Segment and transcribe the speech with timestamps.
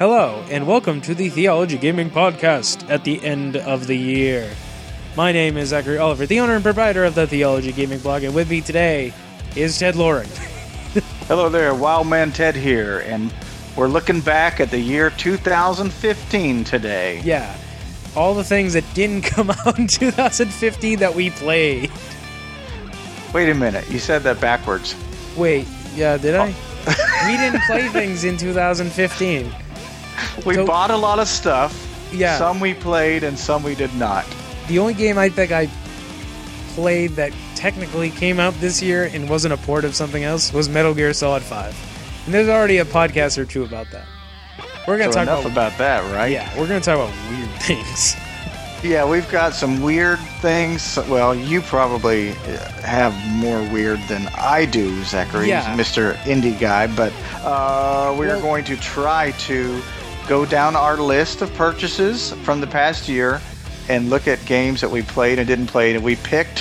[0.00, 4.50] Hello, and welcome to the Theology Gaming Podcast at the end of the year.
[5.14, 8.34] My name is Zachary Oliver, the owner and proprietor of the Theology Gaming blog, and
[8.34, 9.12] with me today
[9.56, 10.30] is Ted Loring.
[11.28, 13.30] Hello there, Wildman Ted here, and
[13.76, 17.20] we're looking back at the year 2015 today.
[17.22, 17.54] Yeah,
[18.16, 21.90] all the things that didn't come out in 2015 that we played.
[23.34, 24.96] Wait a minute, you said that backwards.
[25.36, 26.54] Wait, yeah, did I?
[26.86, 27.26] Oh.
[27.26, 29.52] we didn't play things in 2015.
[30.44, 31.86] We So- bought a lot of stuff.
[32.12, 32.38] Yeah.
[32.38, 34.24] Some we played and some we did not.
[34.68, 35.68] The only game I think I
[36.74, 40.68] played that technically came out this year and wasn't a port of something else was
[40.68, 41.74] Metal Gear Solid 5.
[42.26, 44.06] And there's already a podcast or two about that.
[44.86, 46.30] We're going to So talk enough about, about that, right?
[46.32, 48.16] Yeah, we're going to talk about weird things.
[48.82, 50.98] Yeah, we've got some weird things.
[51.08, 52.34] Well, you probably uh,
[52.82, 55.76] have more weird than I do, Zachary, Yeah.
[55.76, 56.14] Mr.
[56.22, 56.86] Indie guy.
[56.86, 57.12] But
[57.44, 59.82] uh, we are Well- going to try to
[60.28, 63.40] go down our list of purchases from the past year
[63.88, 65.94] and look at games that we played and didn't play.
[65.94, 66.60] And we picked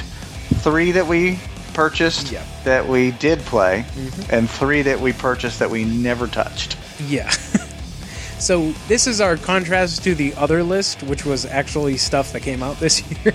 [0.64, 1.40] three that we
[1.74, 2.42] purchased Yeah.
[2.64, 4.30] that we did play, Mhm.
[4.30, 6.76] and three that we purchased that we never touched.
[7.08, 7.30] Yeah.
[8.40, 12.64] so this is our contrast to the other list, which was actually stuff that came
[12.64, 13.34] out this year.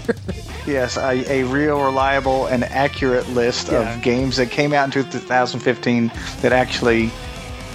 [0.67, 3.95] Yes, a, a real, reliable, and accurate list Yeah.
[3.95, 6.11] of games that came out in 2015
[6.43, 7.11] that actually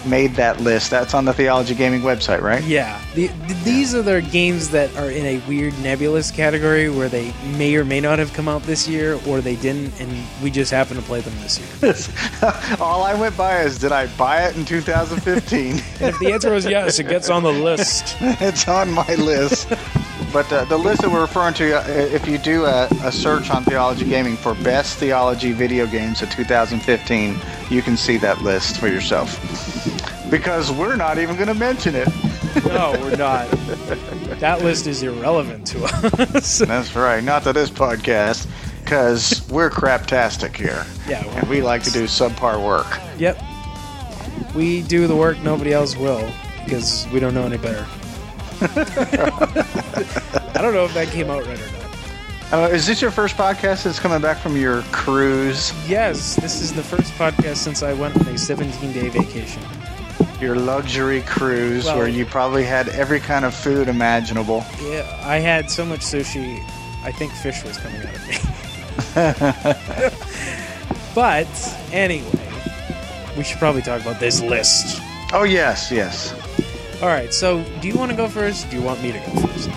[0.05, 0.89] made that list.
[0.89, 2.64] That's on the Theology Gaming website, right?
[2.64, 3.02] yeah.
[3.16, 7.33] The, th- these are the games that are in a weird nebulous category where they
[7.58, 10.11] may or may not have come out this year or they didn't and
[10.44, 12.77] we just happen to play them this year.
[12.80, 15.75] All I went by is did I buy it in 2015?
[15.75, 18.16] If the answer was yes, it gets on the list.
[18.22, 19.72] it's on my list.
[20.31, 23.49] But uh, the list that we're referring to, uh, if you do a, a search
[23.49, 27.36] on Theology Gaming for best theology video games of 2015,
[27.69, 29.39] you can see that list for yourself.
[30.30, 32.08] Because we're not even going to mention it.
[32.66, 33.49] No, we're not.
[34.39, 36.59] That list is irrelevant to us.
[36.59, 37.23] That's right.
[37.23, 38.47] Not to this podcast,
[38.83, 40.86] because we're craptastic here.
[41.08, 42.99] Yeah, And we like to do subpar work.
[43.17, 43.42] Yep.
[44.55, 46.31] We do the work nobody else will
[46.65, 47.87] because we don't know any better.
[50.55, 51.80] I don't know if that came out right or not.
[52.52, 56.73] Uh, is this your first podcast that's coming back from your cruise, Yes, this is
[56.73, 59.61] the first podcast since I went on a 17 day vacation.
[60.42, 64.65] your luxury cruise, Well- where you probably had every kind of food imaginable?
[64.82, 66.60] Yeah, I had so much sushi,
[67.04, 68.36] I think fish was coming out of me.
[71.16, 71.48] but
[71.92, 72.52] anyway,
[73.37, 74.99] we should probably talk about this list.
[75.33, 76.33] Oh, yes, yes.
[77.02, 78.70] All right, so do you want to go first?
[78.71, 79.70] Do you want me to go first?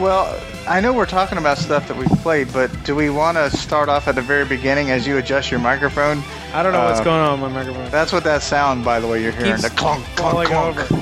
[0.00, 3.50] Well, I know we're talking about stuff that we've played, but do we want to
[3.54, 6.22] start off at the very beginning as you adjust your microphone?
[6.54, 7.90] I don't know what's Uh, going on with my microphone.
[7.90, 9.52] That's what that sound, by the way, you're hearing.
[9.52, 10.78] Keeps The clunk, clunk, clunk.
[10.78, 10.96] over.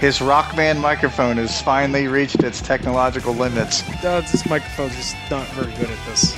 [0.00, 3.84] His Rockman microphone has finally reached its technological limits.
[4.02, 6.36] No, this microphone's just not very good at this.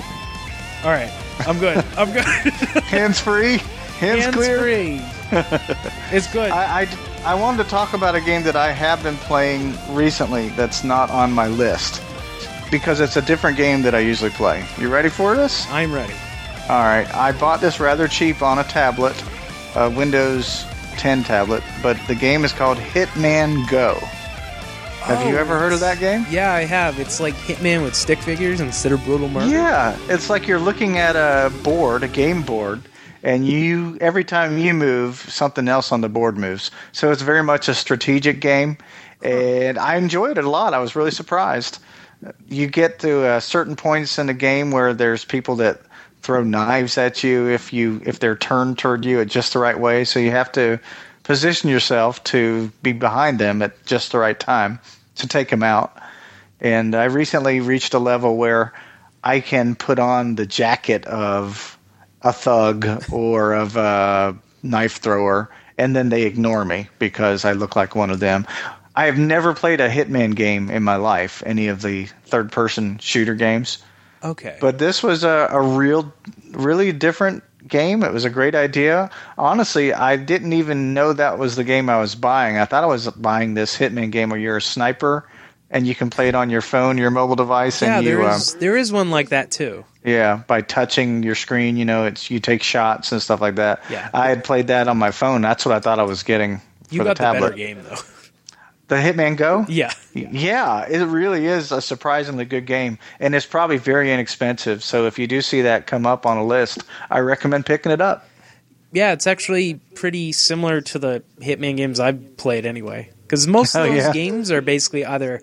[0.85, 1.11] All right,
[1.47, 1.83] I'm good.
[1.97, 2.25] I'm good.
[2.85, 3.59] Hands free,
[3.99, 4.59] hands, Hands clear.
[4.61, 5.01] free.
[6.13, 6.51] It's good.
[6.51, 6.89] I, I,
[7.25, 11.11] I wanted to talk about a game that I have been playing recently that's not
[11.11, 12.03] on my list
[12.71, 14.65] because it's a different game that I usually play.
[14.79, 15.67] You ready for this?
[15.71, 16.15] I'm ready.
[16.69, 17.07] All right.
[17.15, 19.15] I bought this rather cheap on a tablet,
[19.75, 20.65] a Windows
[20.97, 23.95] 10 tablet, but the game is called Hitman Go.
[25.03, 26.27] Have you Oh, ever heard of that game?
[26.31, 26.99] Yeah, I have.
[26.99, 29.51] It's like Hitman with stick figures instead of brutal murder.
[29.51, 32.83] Yeah, it's like you're looking at a board, a game board,
[33.29, 36.71] and you every time you move, something else on the board moves.
[36.93, 38.79] So it's very much a strategic game,
[39.21, 40.73] and I enjoyed it a lot.
[40.73, 41.79] I was really surprised.
[42.49, 45.83] You get to uh, certain points in the game where there's people that
[46.23, 49.79] throw knives at you if you if they're turned toward you at just the right
[49.79, 50.05] way.
[50.05, 50.81] So you have to
[51.23, 54.81] position yourself to be behind them at just the right time
[55.17, 55.95] to take them out.
[56.63, 58.73] And I recently reached a level where
[59.23, 61.78] I can put on the jacket of
[62.23, 67.77] a thug or of a knife thrower, and then they ignore me because I look
[67.77, 68.47] like one of them.
[68.97, 72.99] I have never played a Hitman game in my life, any of the third person
[72.99, 73.79] shooter games.
[74.25, 74.57] Okay.
[74.61, 76.13] But this was a, a real,
[76.51, 78.03] really different game.
[78.03, 79.11] It was a great idea.
[79.37, 82.59] Honestly, I didn't even know that was the game I was buying.
[82.59, 85.29] I thought I was buying this Hitman game where you're a sniper
[85.71, 88.23] and you can play it on your phone, your mobile device, yeah, and you, there
[88.29, 89.85] um, is there is one like that too.
[90.05, 93.83] yeah, by touching your screen, you know, it's you take shots and stuff like that.
[93.91, 94.09] Yeah.
[94.15, 95.43] I had played that on my phone.
[95.43, 96.61] That's what I thought I was getting
[96.91, 97.41] You for got the the, tablet.
[97.51, 97.97] better game though.
[98.89, 99.67] The Hitman Go.
[99.69, 99.93] Yeah.
[100.15, 104.83] Yeah, it really is a surprisingly good game, and it's probably very inexpensive.
[104.83, 108.01] So if you do see that come up on a list, I recommend picking it
[108.01, 108.27] up.
[108.91, 113.11] Yeah, it's actually pretty similar to the Hitman games I've played anyway.
[113.23, 114.13] because most of Oh, those yeah.
[114.15, 115.43] games are basically either.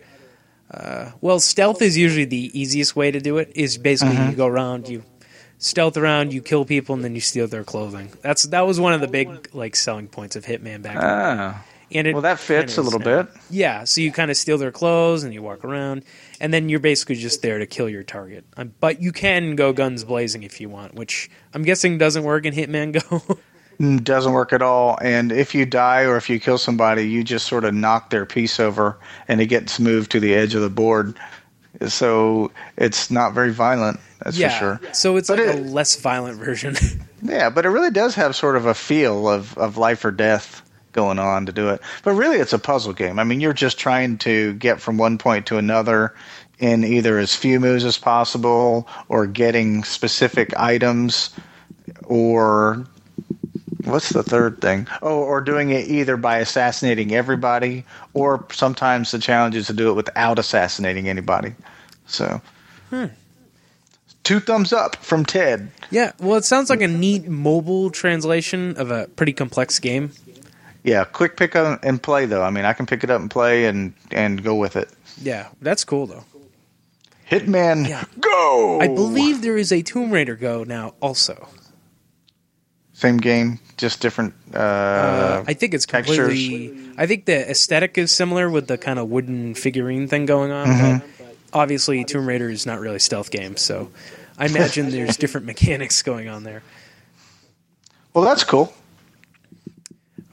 [0.76, 3.52] Uh, well, stealth is usually the easiest way to do it.
[3.56, 4.32] Is basically Mm-hmm.
[4.32, 5.04] you go around, you
[5.58, 8.12] stealth around, you kill people, and then you steal their clothing.
[8.22, 10.96] That's that was one of the big like selling points of Hitman back.
[10.96, 11.04] then.
[11.04, 13.28] Ah, and it well, that fits a little bit.
[13.50, 16.04] Yeah, so you kind of steal their clothes and you walk around,
[16.42, 18.44] and then you're basically just there to kill your target.
[18.58, 22.46] Um, but you can go guns blazing if you want, which I'm guessing doesn't work
[22.46, 23.40] in Hitman Go.
[23.80, 24.98] Doesn't work at all.
[25.02, 28.26] And if you die or if you kill somebody, you just sort of knock their
[28.26, 31.18] piece over, and it gets moved to the edge of the board.
[31.88, 34.00] So it's not very violent.
[34.24, 34.94] That's yeah, for sure.
[34.94, 36.76] so it's But like a less violent version.
[37.22, 40.62] Yeah, but it really does have sort of a feel of, of life or death
[40.92, 41.82] going on to do it.
[42.04, 43.18] But really, it's a puzzle game.
[43.18, 46.14] I mean, you're just trying to get from one point to another
[46.60, 51.32] in either as few moves as possible, or getting specific items,
[52.04, 52.86] or
[53.84, 54.88] what's the third thing?
[55.02, 59.90] Oh, or doing it either by assassinating everybody, or sometimes the challenge is to do
[59.90, 61.54] it without assassinating anybody.
[62.08, 62.42] So.
[62.90, 63.06] Hmm.
[64.24, 65.70] Two thumbs up from Ted.
[65.92, 70.12] yeah, well, it sounds like a neat mobile translation of a pretty complex game.
[70.84, 72.42] Yeah, quick pick up and play though.
[72.44, 74.90] I mean, I can pick it up and play and and go with it.
[75.22, 76.24] Yeah, that's cool though.
[77.30, 78.04] Hitman, Yeah.
[78.20, 78.80] go!
[78.82, 81.48] I believe there is a Tomb Raider Go now also.
[82.96, 84.34] Same game, just different.
[84.54, 86.18] Uh, Uh, I think it's textures.
[86.30, 86.90] completely.
[86.98, 90.68] I think the aesthetic is similar with the kind of wooden figurine thing going on.
[90.68, 91.06] Mm-hmm.
[91.20, 93.92] But obviously, Tomb Raider is not really a stealth game, so
[94.40, 96.64] I imagine there's different mechanics going on there.
[98.14, 98.74] well, that's cool.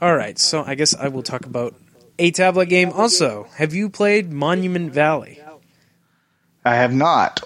[0.01, 1.75] All right, so I guess I will talk about
[2.19, 2.91] a tablet game.
[2.93, 5.39] Also, have you played Monument Valley?
[6.65, 7.41] I have not.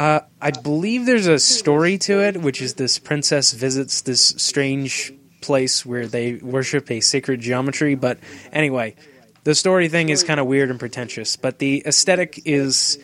[0.00, 5.12] Uh, I believe there's a story to it, which is this princess visits this strange
[5.42, 7.96] place where they worship a sacred geometry.
[7.96, 8.16] But
[8.50, 8.96] anyway,
[9.44, 11.36] the story thing is kind of weird and pretentious.
[11.36, 12.98] But the aesthetic is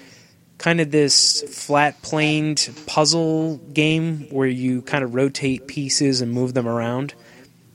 [0.56, 6.54] kind of this flat planed puzzle game where you kind of rotate pieces and move
[6.54, 7.12] them around.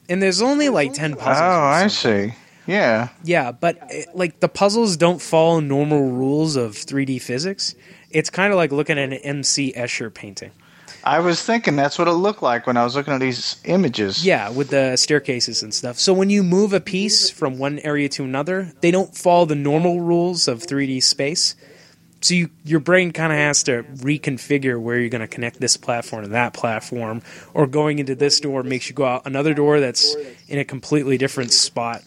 [0.10, 1.38] And there's only like 10 puzzles.
[1.38, 2.34] Oh, I see.
[2.66, 7.76] Yeah, Yeah, but eh, like the puzzles don't follow normal rules of 3D physics.
[8.14, 10.52] It's kind of like looking at an MC Escher painting.
[11.04, 14.24] I was thinking that's what it looked like when I was looking at these images.
[14.24, 15.98] Yeah, with the staircases and stuff.
[15.98, 19.56] So when you move a piece from one area to another, they don't follow the
[19.56, 21.56] normal rules of 3D space.
[22.22, 25.76] So you, your brain kind of has to reconfigure where you're going to connect this
[25.76, 27.24] platform to that platform,
[27.56, 30.16] or going into this door makes you go out another door that's
[30.48, 32.04] in a completely different spot.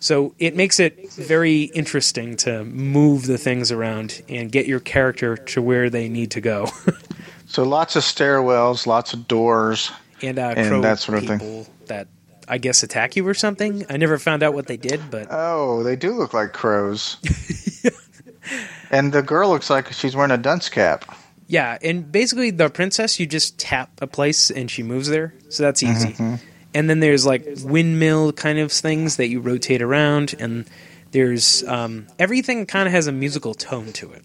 [0.00, 5.36] So it makes it very interesting to move the things around and get your character
[5.36, 6.68] to where they need to go.
[7.50, 9.90] So lots of stairwells, lots of doors.
[10.20, 11.64] and uh, And that sort of thing.
[11.86, 12.06] that
[12.46, 13.86] I guess attack you or something.
[13.88, 17.16] I never found out what they did, but Oh, they do look like crows.
[18.90, 21.04] and the girl looks like she's wearing a dunce cap.
[21.46, 21.78] yeah.
[21.82, 25.82] And basically, the princess, you just tap a place and she moves there, so that's
[25.82, 26.16] easy.
[26.74, 30.66] And then there's like windmill kind of things that you rotate around, and
[31.12, 34.24] there's um, everything kind of has a musical tone to it.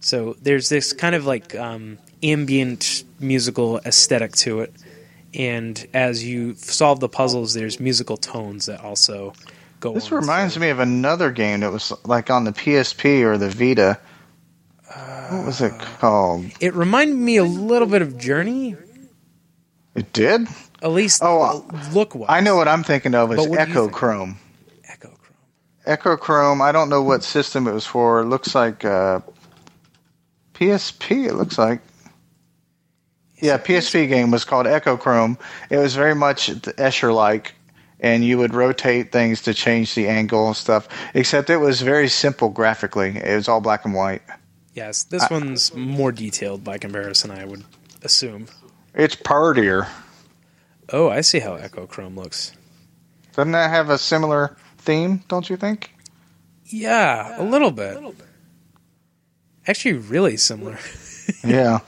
[0.00, 4.74] So there's this kind of like um, ambient musical aesthetic to it.
[5.32, 9.32] And as you solve the puzzles, there's musical tones that also
[9.80, 10.20] go This on.
[10.20, 13.98] reminds me of another game that was like on the PSP or the Vita.
[15.30, 16.44] What was it called?
[16.60, 18.76] It reminded me a little bit of Journey,
[19.94, 20.46] It did?
[20.84, 21.64] At least Oh,
[21.94, 22.26] look wise.
[22.28, 23.88] I know what I'm thinking of is But what do you Echo?
[23.88, 24.36] Chrome.
[24.86, 25.16] Echochrome.
[25.86, 28.20] Echo Chrome, I don't know what system it was for.
[28.20, 29.20] It looks like uh,
[30.52, 31.80] PSP, it looks like.
[33.40, 35.38] Yeah, PSP game was called Echochrome.
[35.70, 37.54] It was very much Escher like,
[37.98, 40.86] and you would rotate things to change the angle and stuff.
[41.14, 43.16] Except it was very simple graphically.
[43.16, 44.22] It was all black and white.
[44.74, 47.64] Yes, this one's more detailed by comparison, I would
[48.02, 48.48] assume.
[48.94, 49.88] It's partier.
[50.92, 52.52] Oh, I see how Echochrome looks.
[53.34, 55.22] Doesn't that have a similar theme?
[55.28, 55.90] Don't you think?
[56.66, 57.98] Yeah, a little bit.
[59.66, 60.78] Actually, really similar.
[61.44, 61.80] yeah.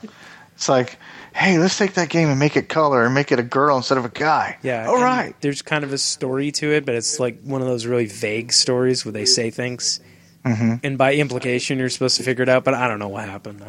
[0.55, 0.99] It's like,
[1.35, 3.99] hey, let's take that game and make it color and make it a girl instead
[3.99, 4.57] of a guy.
[4.62, 4.87] Yeah.
[4.87, 5.41] All and right.
[5.41, 8.53] There's kind of a story to it, but it's like one of those really vague
[8.53, 10.00] stories where they say things.
[10.47, 10.75] Mm-hmm.
[10.85, 13.62] And by implication, you're supposed to figure it out, but I don't know what happened.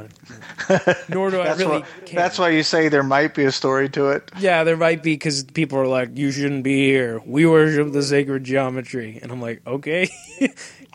[0.69, 1.85] I- Nor do I That's really why.
[2.05, 2.19] care.
[2.21, 4.31] That's why you say there might be a story to it.
[4.37, 7.19] Yeah, there might be because people are like, "You shouldn't be here.
[7.25, 10.07] We worship the sacred geometry," and I'm like, "Okay,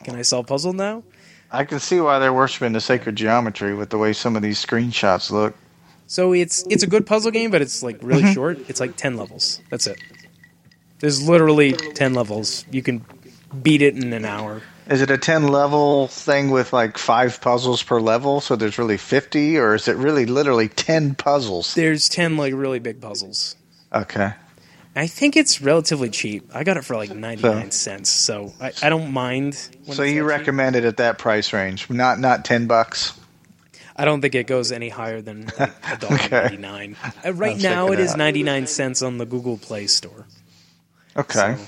[0.05, 1.03] can I solve puzzle now?"
[1.51, 4.65] I can see why they're worshiping the sacred geometry with the way some of these
[4.65, 5.55] screenshots look.
[6.07, 8.33] So it's it's a good puzzle game, but it's like really Mm-hmm.
[8.35, 8.59] short.
[8.69, 9.61] It's like ten levels.
[9.71, 9.99] That's it.
[11.01, 12.65] There's literally ten levels.
[12.71, 13.05] You can
[13.63, 14.63] beat it in an hour.
[14.93, 18.41] Is it a 10 level thing with like five puzzles per level?
[18.43, 21.75] So there's really 50, or is it really literally 10 puzzles?
[21.75, 23.57] There's ten like really big puzzles.
[23.93, 24.33] Okay.
[24.95, 26.51] I think it's relatively cheap.
[26.55, 29.57] I got it for like ninety nine cents, so I, I don't mind.
[29.87, 30.39] when So you that cheap.
[30.39, 33.19] recommend it at that price range, not not 10 bucks?
[33.97, 36.29] I don't think it goes any higher than like, a dollar Okay.
[36.43, 36.97] ninety nine.
[37.25, 38.19] Uh, right now, it is out.
[38.19, 40.27] ninety nine cents on the Google Play Store.
[41.17, 41.57] Okay.
[41.57, 41.67] So,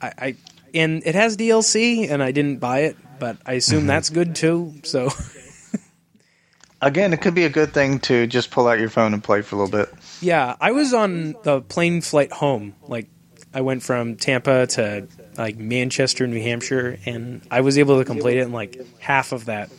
[0.00, 0.36] I, I
[0.74, 3.86] and it has DLC, and I didn't buy it, but I assume Mm-hmm.
[3.88, 4.74] that's good too.
[4.84, 5.08] So
[6.80, 9.42] Again, it could be a good thing to just pull out your phone and play
[9.42, 9.94] for a little bit.
[10.20, 12.74] yeah, I was on the plane flight home.
[12.82, 13.06] Like
[13.54, 15.06] I went from Tampa to
[15.38, 19.44] like Manchester, New Hampshire, and I was able to complete it in like half of
[19.44, 19.70] that.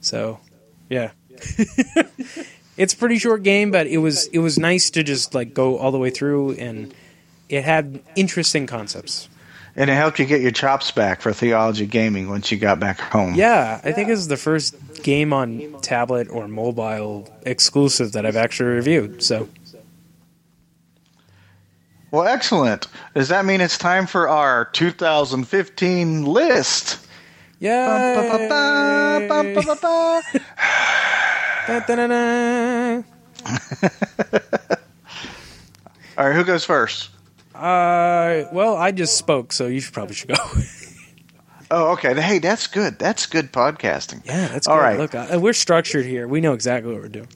[0.00, 0.40] So,
[0.90, 1.12] yeah.
[2.76, 5.78] it's a pretty short game, but it was it was nice to just like go
[5.78, 6.92] all the way through and
[7.50, 9.28] it had interesting concepts.
[9.76, 12.98] And it helped you get your chops back for theology gaming once you got back
[12.98, 13.34] home.
[13.34, 18.36] Yeah, I think it was the first game on tablet or mobile exclusive that I've
[18.36, 19.22] actually reviewed.
[19.22, 19.48] So,
[22.10, 22.88] Well, excellent.
[23.14, 26.98] Does that mean it's time for our 2015 list?
[27.60, 28.24] yeah.
[36.18, 37.10] All right, who goes first?
[37.60, 40.36] Uh, well, I just spoke, so you should probably should go.
[41.72, 42.20] Oh, okay.
[42.20, 42.98] Hey, that's good.
[42.98, 44.26] That's good podcasting.
[44.26, 44.82] yeah, that's All good.
[44.82, 44.98] right.
[44.98, 46.26] Look, uh, we're structured here.
[46.26, 47.28] We know exactly what we're doing.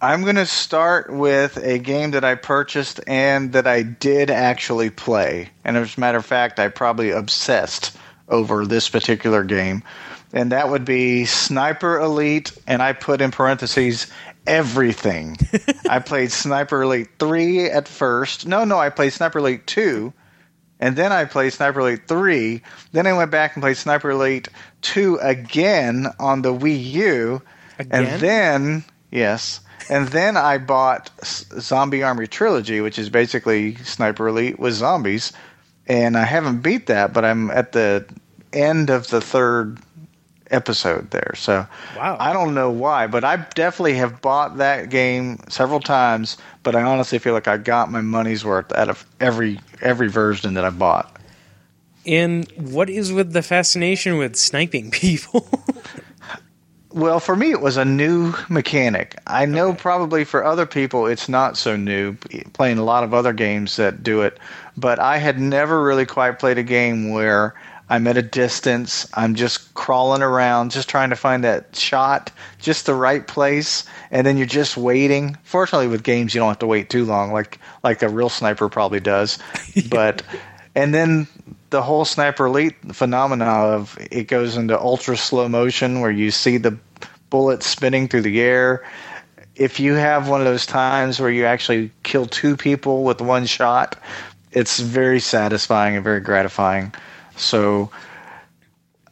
[0.00, 4.90] I'm going to start with a game that I purchased and that I did actually
[4.90, 5.48] play.
[5.64, 7.96] And as a matter of fact, I probably obsessed
[8.28, 9.82] over this particular game.
[10.32, 14.06] And that would be Sniper Elite, and I put in parentheses
[14.46, 15.36] everything.
[15.88, 18.46] I played Sniper Elite 3 at first.
[18.46, 20.12] No, no, I played Sniper Elite 2.
[20.80, 22.60] And then I played Sniper Elite 3.
[22.92, 24.48] Then I went back and played Sniper Elite
[24.82, 27.42] 2 again on the Wii U.
[27.78, 28.04] Again?
[28.04, 29.60] And then, yes.
[29.88, 35.32] And then I bought Zombie Army Trilogy, which is basically Sniper Elite with zombies.
[35.86, 38.06] And I haven't beat that, but I'm at the
[38.52, 39.78] end of the third
[40.50, 41.32] episode there.
[41.36, 42.16] So Wow.
[42.20, 46.36] I don't know why, but I definitely have bought that game several times.
[46.62, 50.54] But I honestly feel like I got my money's worth out of every every version
[50.54, 51.10] that I bought.
[52.06, 55.48] And what is with the fascination with sniping people?
[56.90, 59.18] Well, for me, it was a new mechanic.
[59.26, 62.14] I know probably for other people it's not so new,
[62.52, 64.38] playing a lot of other games that do it,
[64.76, 67.56] but I had never really quite played a game where
[67.90, 72.86] I'm at a distance, I'm just crawling around, just trying to find that shot, just
[72.86, 75.36] the right place, and then you're just waiting.
[75.44, 78.68] Fortunately, with games, you don't have to wait too long, like like a real sniper
[78.68, 79.38] probably does.
[79.90, 80.22] But
[80.74, 81.28] and then
[81.70, 86.56] the whole sniper elite phenomena of it goes into ultra slow motion where you see
[86.56, 86.78] the
[87.30, 88.84] bullet spinning through the air
[89.56, 93.44] if you have one of those times where you actually kill two people with one
[93.44, 93.96] shot
[94.52, 96.92] it's very satisfying and very gratifying
[97.36, 97.90] so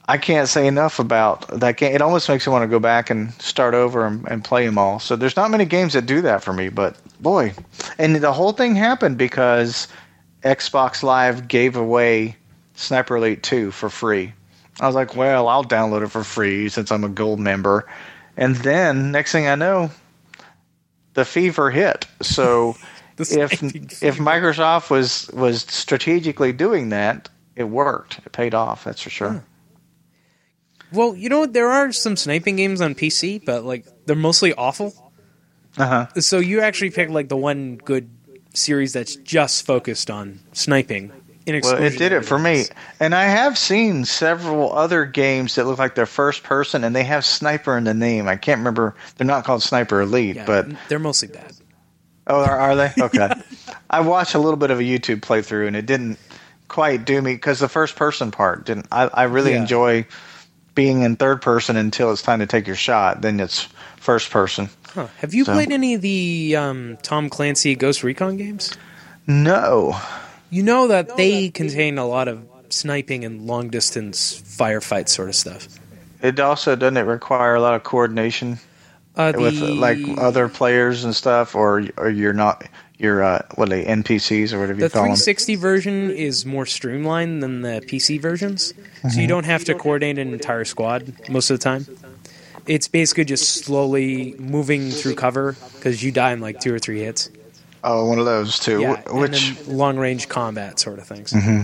[0.07, 3.11] i can't say enough about that game it almost makes me want to go back
[3.11, 6.21] and start over and, and play them all so there's not many games that do
[6.21, 7.53] that for me but boy
[7.99, 9.89] and the whole thing happened because
[10.43, 12.37] xbox live gave away
[12.75, 14.33] Sniper Elite 2 for free.
[14.81, 17.89] I was like, well, I'll download it for free since I'm a gold member.
[18.37, 19.91] And then next thing I know,
[21.15, 22.07] the fever hit.
[22.23, 22.77] So
[23.19, 23.63] if
[24.03, 24.19] if.
[24.19, 28.19] Microsoft was was strategically doing that, it worked.
[28.25, 29.45] It paid off, that's for sure.
[30.93, 31.47] well, you know?
[31.47, 34.95] There are some sniping games on PC, but like they're mostly awful.
[35.79, 36.07] Uh-huh.
[36.21, 38.11] So you actually picked like the one good
[38.55, 41.13] series that's just focused on sniping.
[41.45, 42.65] In Well, it did it for me.
[43.01, 47.03] And I have seen several other games that look like they're first person and they
[47.03, 48.29] have sniper in the name.
[48.29, 48.95] I can't remember.
[49.17, 51.53] They're not called Sniper Elite, Yeah, but they're mostly bad.
[52.29, 52.93] Oh, are, are they?
[52.97, 53.29] Okay.
[53.91, 56.21] I watched a little bit of a YouTube playthrough, and it didn't
[56.73, 58.87] quite do me because the first person part didn't.
[58.91, 59.61] I, I really Yeah.
[59.61, 60.07] enjoy
[60.75, 63.21] being in third person until it's time to take your shot.
[63.21, 64.69] Then it's first person.
[64.95, 65.07] Huh.
[65.19, 68.73] Have you So- played any of the um, Tom Clancy Ghost Recon games?
[69.27, 69.97] No.
[70.51, 75.35] You know that they contain a lot of sniping and long distance firefight sort of
[75.35, 75.69] stuff.
[76.23, 78.59] It also doesn't it require a lot of coordination
[79.17, 82.65] Uh, with the- uh, like other players and stuff, or or you're not
[83.03, 85.11] you're uh, what are they NPCs or whatever The you call them.
[85.11, 88.75] The 360 version is more streamlined than the PC versions, so
[89.09, 89.21] Mm-hmm.
[89.21, 91.87] you don't have to coordinate an entire squad most of the time.
[92.69, 97.01] It's basically just slowly moving through cover because you die in like two or three
[97.01, 97.29] hits.
[97.83, 98.81] Oh, one of those too.
[98.81, 101.33] Yeah, Which long range combat sort of things.
[101.33, 101.63] Mm-hmm.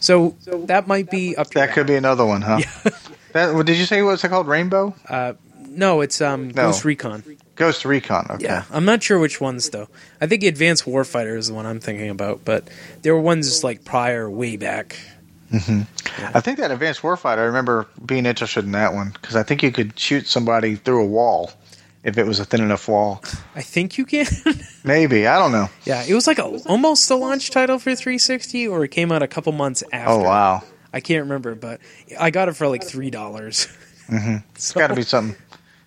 [0.00, 0.34] So
[0.66, 1.50] that might be up.
[1.50, 2.58] That could be another one, huh?
[3.32, 4.48] that, did you say what's it called?
[4.48, 4.96] Rainbow?
[5.08, 5.34] Uh,
[5.68, 6.54] no, it's um, No.
[6.54, 7.22] Ghost Recon.
[7.62, 8.26] Ghost Recon.
[8.28, 8.44] Okay.
[8.46, 9.86] Yeah, I'm not sure which ones though.
[10.20, 12.66] I think Advanced Warfighter is the one I'm thinking about, but
[13.02, 14.98] there were ones like prior, way back.
[15.52, 17.38] I think that Advanced Warfighter.
[17.38, 21.04] I remember being interested in that one because I think you could shoot somebody through
[21.04, 21.52] a wall
[22.02, 23.22] if it was a thin enough wall.
[23.54, 24.26] I think you can.
[24.84, 25.68] Maybe I don't know.
[25.84, 29.22] yeah, it was like a almost a launch title for 360, or it came out
[29.22, 30.10] a couple months after.
[30.10, 31.80] Oh wow, I can't remember, but
[32.18, 33.68] I got it for like three dollars.
[34.08, 34.38] Mm-hmm.
[34.56, 35.36] it's got to be some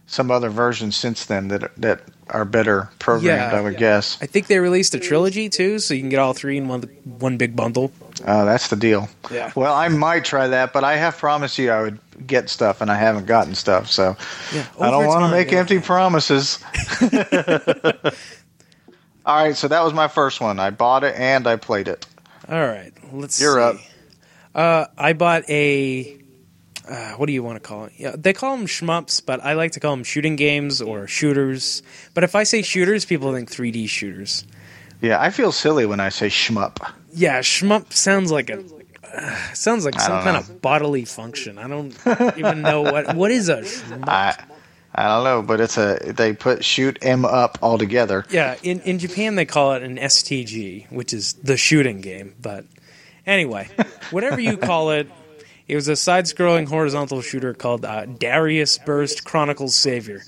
[0.08, 3.52] some other versions since then that that are better programmed.
[3.52, 3.58] Yeah.
[3.58, 4.18] I would guess.
[4.22, 6.82] I think they released a trilogy too, so you can get all three in one
[7.04, 7.92] one big bundle.
[8.26, 9.10] Oh, that's the deal.
[9.32, 9.52] Yeah.
[9.56, 12.90] Well, I might try that, but I have promised you I would get stuff, and
[12.90, 13.92] I haven't gotten stuff.
[13.92, 14.16] So
[14.54, 15.60] Yeah, I don't want to make yeah.
[15.60, 16.60] empty promises.
[19.26, 20.60] All right, so that was my first one.
[20.60, 22.06] I bought it and I played it.
[22.48, 23.42] All right, let's.
[23.42, 23.78] You're up.
[24.54, 26.18] Uh, I bought a.
[26.88, 27.94] Uh, what do you want to call it?
[27.98, 31.82] Yeah, they call them shmups, but I like to call them shooting games or shooters.
[32.14, 34.46] But if I say shooters, people think 3D shooters.
[35.02, 36.92] Yeah, I feel silly when I say shmup.
[37.14, 38.64] Yeah, shmup sounds like a
[39.04, 40.40] uh, sounds like some kind know.
[40.40, 41.58] of bodily function.
[41.58, 41.96] I don't
[42.38, 44.08] even know what what is a shmup.
[44.08, 44.36] I
[44.94, 48.26] I don't know, but it's a they put shoot em up all together.
[48.30, 52.34] Yeah, in, in Japan they call it an STG, which is the shooting game.
[52.42, 52.66] But
[53.26, 53.68] anyway,
[54.12, 55.10] whatever you call it,
[55.68, 60.24] it was a side-scrolling horizontal shooter called uh, Darius Burst Chronicles Savior,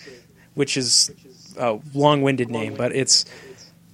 [0.56, 1.12] which is
[1.58, 3.26] a long-winded name, but it's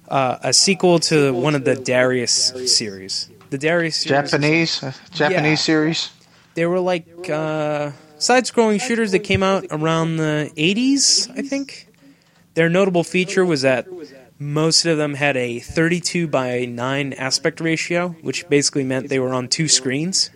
[0.08, 3.28] uh, a sequel to one of the Darius series.
[3.50, 5.54] The Darius series, Japanese uh, Japanese Yeah.
[5.54, 6.10] series.
[6.54, 11.88] they were like uh, side-scrolling shooters that came out around the 80s, I think.
[12.54, 13.86] Their notable feature was that
[14.38, 19.32] most of them had a 32 by 9 aspect ratio, which basically meant they were
[19.34, 20.30] on two screens.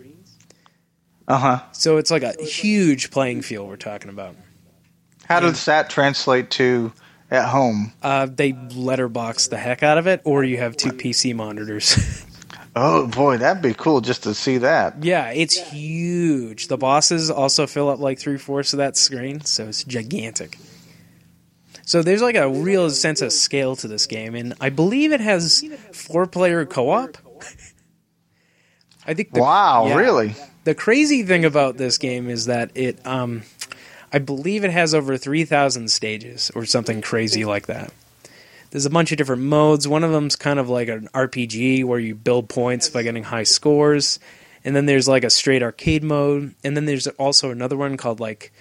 [1.28, 1.62] Uh huh.
[1.72, 4.34] So it's like a huge playing field we're talking about.
[5.26, 6.90] How does that translate to
[7.30, 7.92] at home?
[8.02, 12.24] Uh, they letterbox the heck out of it, or you have two PC monitors.
[12.80, 15.02] Oh boy, that'd be cool just to see that.
[15.02, 16.68] yeah, it's huge.
[16.68, 20.56] The bosses also fill up like three fourths of that screen, so it's gigantic.
[21.84, 25.20] So there's like a real sense of scale to this game, and I believe it
[25.20, 27.18] has four player co op.
[29.06, 29.32] I think.
[29.32, 29.96] The, Wow, yeah.
[29.96, 30.36] really?
[30.68, 33.44] The crazy thing about this game is that it, um,
[34.12, 37.90] I believe it has over 3,000 stages or something crazy like that.
[38.70, 39.88] There's a bunch of different modes.
[39.88, 43.44] One of them's kind of like an RPG where you build points by getting high
[43.44, 44.18] scores.
[44.62, 46.54] And then there's like a straight arcade mode.
[46.62, 48.52] And then there's also another one called like,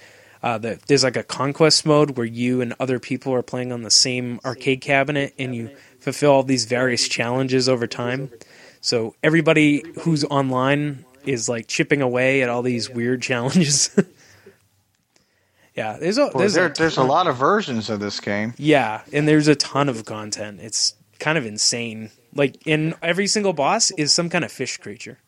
[0.41, 3.81] uh, the, there's like a conquest mode where you and other people are playing on
[3.81, 8.31] the same arcade cabinet and you fulfill all these various challenges over time.
[8.79, 13.89] So everybody who's online is like chipping away at all these weird challenges.
[15.75, 18.53] yeah, there's a Well, there's there, a there's a lot of versions of this game.
[18.57, 20.59] yeah, and there's a ton of content.
[20.61, 22.11] It's kind of insane.
[22.33, 25.19] Like in every single boss is some kind of fish creature.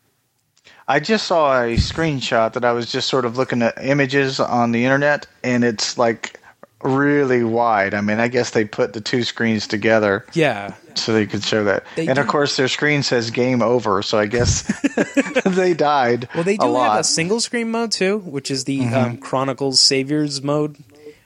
[0.86, 4.72] I just saw a screenshot that I was just sort of looking at images on
[4.72, 6.38] the internet, and it's like
[6.82, 7.94] really wide.
[7.94, 11.64] I mean, I guess they put the two screens together Yeah, so they could show
[11.64, 11.84] that.
[11.96, 14.62] They and of course, their screen says "game over," so I guess
[15.44, 16.28] they died.
[16.34, 17.00] Well, they a do have lot.
[17.00, 18.94] a single screen mode too, which is the Mm-hmm.
[18.94, 20.76] um, Chronicles Saviors mode,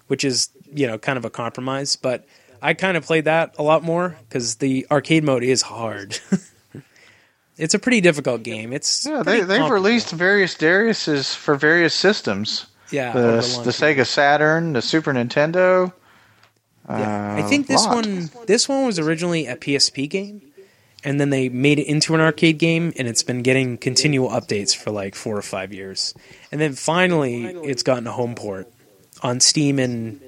[0.07, 1.97] which is you know kind of a compromise.
[1.97, 2.27] But
[2.63, 6.19] I kind of played that a lot more because the arcade mode is hard.
[7.57, 8.73] it's a pretty difficult game.
[8.73, 12.67] It's Yeah, they they've released various Dariuses for various systems.
[12.91, 13.21] yeah The,
[13.65, 13.71] the.
[13.71, 15.93] Sega Saturn, the Super Nintendo.
[16.89, 17.35] Yeah.
[17.35, 20.43] Uh, I think this one this one was originally a PSP game,
[21.03, 24.77] and then they made it into an arcade game, and it's been getting continual updates
[24.77, 26.15] for like four or five years,
[26.53, 28.71] and then finally it's gotten a home port
[29.23, 30.21] on Steam and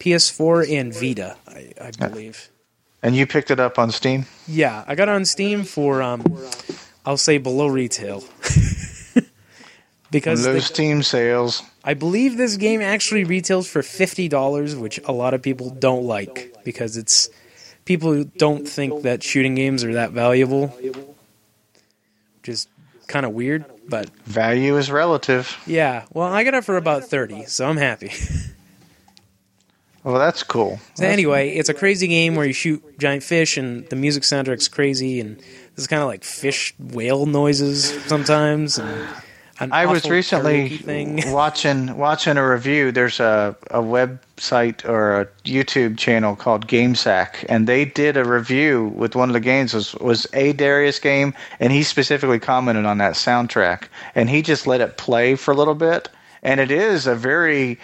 [0.00, 2.50] PS4 and Vita, I, I believe.
[3.02, 4.26] And you picked it up on Steam.
[4.46, 6.22] Yeah, I got it on Steam for um,
[7.06, 8.22] I'll say below retail.
[10.10, 11.62] because Those the- Steam sales.
[11.84, 16.04] I believe this game actually retails for fifty dollars, which a lot of people don't
[16.04, 17.28] like because it's
[17.84, 22.68] people who don't think that shooting games are that valuable, which is
[23.08, 23.64] kind of weird.
[23.88, 25.58] But Value is relative.
[25.66, 28.12] yeah, well, I got it for about thirty, so I'm happy.
[30.04, 30.80] Well, that's cool.
[30.94, 34.66] So anyway, it's a crazy game where you shoot giant fish, and the music soundtrack's
[34.66, 35.40] crazy, and
[35.76, 39.08] there's kind of like fish whale noises sometimes, and
[39.62, 40.80] an I was recently
[41.26, 42.90] watching watching a review.
[42.90, 48.92] There's a, a website or a YouTube channel called GameSack, and they did a review
[48.96, 49.72] with one of the games.
[49.72, 54.66] Was was a Darius game, and he specifically commented on that soundtrack, and he just
[54.66, 56.08] let it play for a little bit,
[56.42, 57.78] and it is a very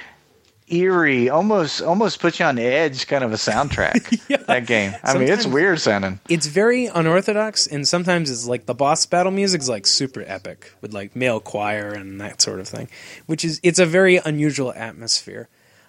[0.71, 4.17] eerie, almost almost puts you on edge kind of a soundtrack.
[4.29, 4.37] Yeah.
[4.47, 4.95] That game.
[5.03, 6.21] I mean, it's weird sounding.
[6.29, 10.93] It's very unorthodox, and sometimes it's like the boss battle music's like super epic with
[10.93, 12.89] like male choir and that sort of thing,
[13.25, 15.49] which is it's a very unusual atmosphere.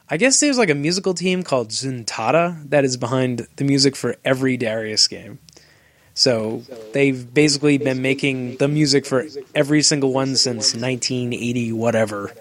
[0.10, 4.16] I guess there's like a musical team called Zuntata that is behind the music for
[4.24, 5.40] every Darius game.
[6.14, 6.64] So
[6.94, 12.34] they've basically been making the music for every single one since 1980 whatever.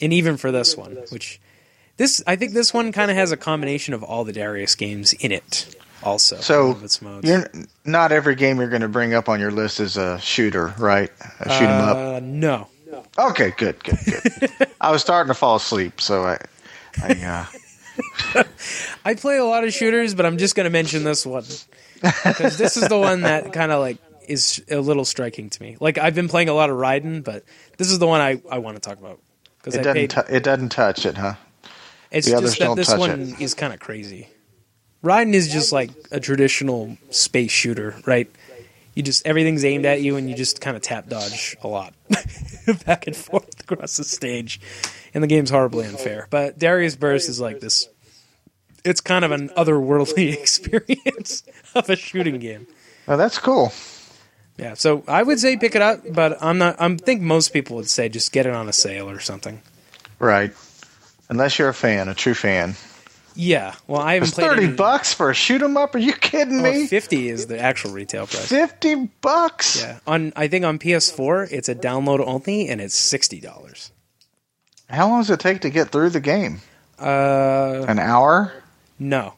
[0.00, 1.40] And even for this one, which
[1.98, 5.12] this I think this one kind of has a combination of all the Darius games
[5.12, 6.36] in it also.
[6.36, 6.78] So
[7.22, 7.50] you're
[7.84, 11.10] not every game you're going to bring up on your list is a shooter, right?
[11.40, 11.96] A shoot 'em up.
[11.96, 12.68] Uh, no.
[13.18, 14.68] Okay, good, good, good.
[14.80, 16.38] I was starting to fall asleep, so I,
[17.02, 17.46] I
[18.34, 18.44] uh,
[19.04, 21.44] I play a lot of shooters, but I'm just going to mention this one
[22.00, 25.76] because this is the one that kind of like is a little striking to me.
[25.80, 27.44] Like I've been playing a lot of Raiden, but
[27.76, 29.20] this is the one I, I want to talk about
[29.58, 30.10] because it I doesn't paid.
[30.10, 31.34] tou- it doesn't touch it, huh?
[32.10, 34.28] It's the just that this one is kind of crazy.
[35.02, 38.30] Raiden is just like a traditional space shooter, right?
[38.94, 41.94] You just everything's aimed at you, and you just kind of tap dodge a lot,
[42.86, 44.60] back and forth across the stage,
[45.14, 46.26] and the game's horribly unfair.
[46.30, 47.88] But Darius Burst is like this.
[48.84, 51.44] It's kind of an otherworldly experience
[51.74, 52.66] of a shooting game.
[53.06, 53.72] Oh, that's cool.
[54.56, 56.80] Yeah, so I would say pick it up, but I'm not.
[56.80, 59.62] I think most people would say just get it on a sale or something.
[60.18, 60.52] Right.
[61.28, 62.74] Unless you're a fan, a true fan.
[63.34, 65.94] Yeah, well, I haven't It's played thirty any- bucks for a shoot 'em up?
[65.94, 66.86] Are you kidding Well, me?
[66.88, 68.46] Fifty is the actual retail price.
[68.46, 69.80] Fifty bucks.
[69.80, 73.92] Yeah, on I think on PS4 it's a download only, and it's sixty dollars.
[74.90, 76.62] How long does it take to get through the game?
[76.98, 78.52] Uh, An hour?
[78.98, 79.34] no,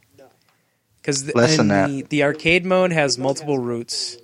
[1.03, 4.17] because Less than the, the arcade mode has multiple routes,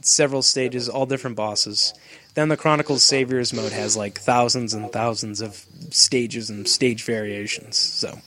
[0.00, 1.92] several stages, all different bosses.
[2.34, 7.76] Then the Chronicles Saviors mode has like thousands and thousands of stages and stage variations.
[7.76, 8.18] So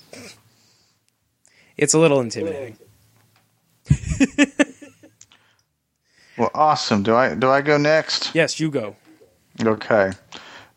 [1.78, 2.78] it's a little intimidating.
[6.38, 7.04] Well, awesome.
[7.04, 8.34] Do I do I go next?
[8.34, 8.96] Yes, you go.
[9.63, 10.12] Okay.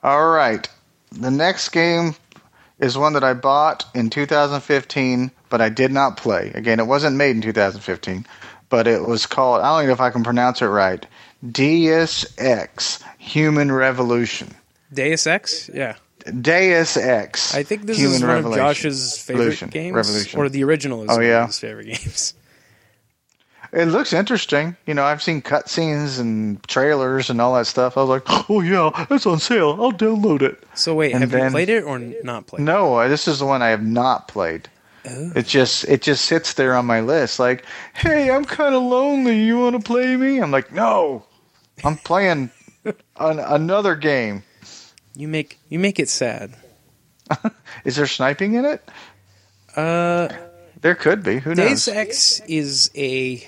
[0.02, 0.68] All right.
[1.12, 2.14] The next game
[2.78, 6.52] is one that I bought in 2015, but I did not play.
[6.54, 8.26] Again, it wasn't made in 2015,
[8.68, 11.06] but it was called, I don't even know if I can pronounce it right,
[11.50, 14.54] Deus Ex Human Revolution.
[14.92, 15.96] Deus Ex, yeah.
[16.40, 17.54] Deus Ex.
[17.54, 19.68] I think this Human is one of Josh's favorite Revolution.
[19.70, 20.40] games, Revolution.
[20.40, 21.42] or the original is Oh, one yeah?
[21.42, 22.34] of his favorite games.
[23.72, 24.76] It looks interesting.
[24.86, 27.96] You know, I've seen cutscenes and trailers and all that stuff.
[27.98, 29.76] I was like, oh yeah, it's on sale.
[29.78, 30.62] I'll download it.
[30.74, 32.62] So wait, And have you played it or not played?
[32.62, 34.68] No, this is the one I have not played.
[35.08, 35.32] Oh.
[35.36, 37.38] It just it just sits there on my list.
[37.38, 37.64] Like,
[37.94, 39.40] hey, I'm kind of lonely.
[39.44, 40.38] You want to play me?
[40.40, 41.24] I'm like, no,
[41.84, 42.50] I'm playing
[42.84, 42.94] an,
[43.38, 44.42] another game.
[45.14, 46.54] You make you make it sad.
[47.84, 48.88] Is there sniping in it?
[49.76, 50.28] Uh,
[50.80, 51.38] There could be.
[51.38, 51.88] Who knows?
[51.88, 53.46] Ex is a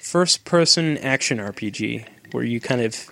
[0.00, 3.10] first-person action RPG where you kind of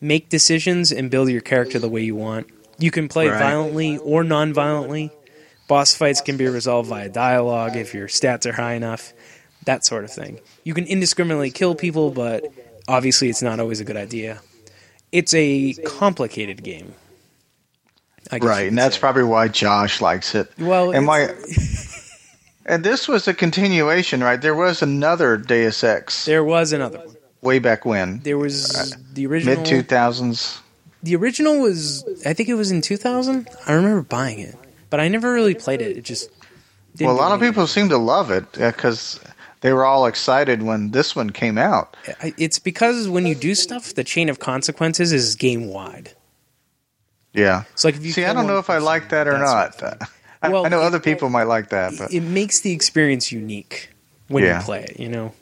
[0.00, 2.46] make decisions and build your character the way you want.
[2.78, 3.38] You can play Right.
[3.38, 5.10] violently or non-violently.
[5.68, 9.12] Boss fights can be resolved via dialogue if your stats are high enough.
[9.64, 10.40] That sort of thing.
[10.64, 12.44] You can indiscriminately kill people, but
[12.86, 14.40] obviously it's not always a good idea.
[15.10, 16.94] It's a complicated game.
[18.30, 19.00] I guess you Right, and that's say.
[19.00, 20.50] probably why Josh likes it.
[20.58, 20.92] well.
[20.92, 21.34] And my
[22.66, 24.40] and this was a continuation, right?
[24.40, 27.16] There was another Deus Ex there was another one.
[27.42, 29.56] way back when, There was uh, the original.
[29.56, 30.60] mid two thousands.
[31.02, 33.48] The original was, I think it was in 2000.
[33.66, 34.56] I remember buying it,
[34.90, 35.96] but I never really played it.
[35.96, 36.30] It just.
[36.96, 39.20] Didn't Well, a lot of people seem to love it uh, because
[39.60, 41.94] they were all excited when this one came out.
[42.38, 46.12] It's because when you do stuff, the chain of consequences is game wide.
[47.34, 47.64] Yeah.
[47.74, 49.82] So like if you See, I don't know if I like that or sort not.
[49.82, 50.08] of.
[50.42, 53.30] I, Well, I know it- other people might like that, but It makes the experience
[53.30, 53.90] unique
[54.28, 54.58] when Yeah.
[54.60, 54.98] you play it.
[54.98, 55.32] You know.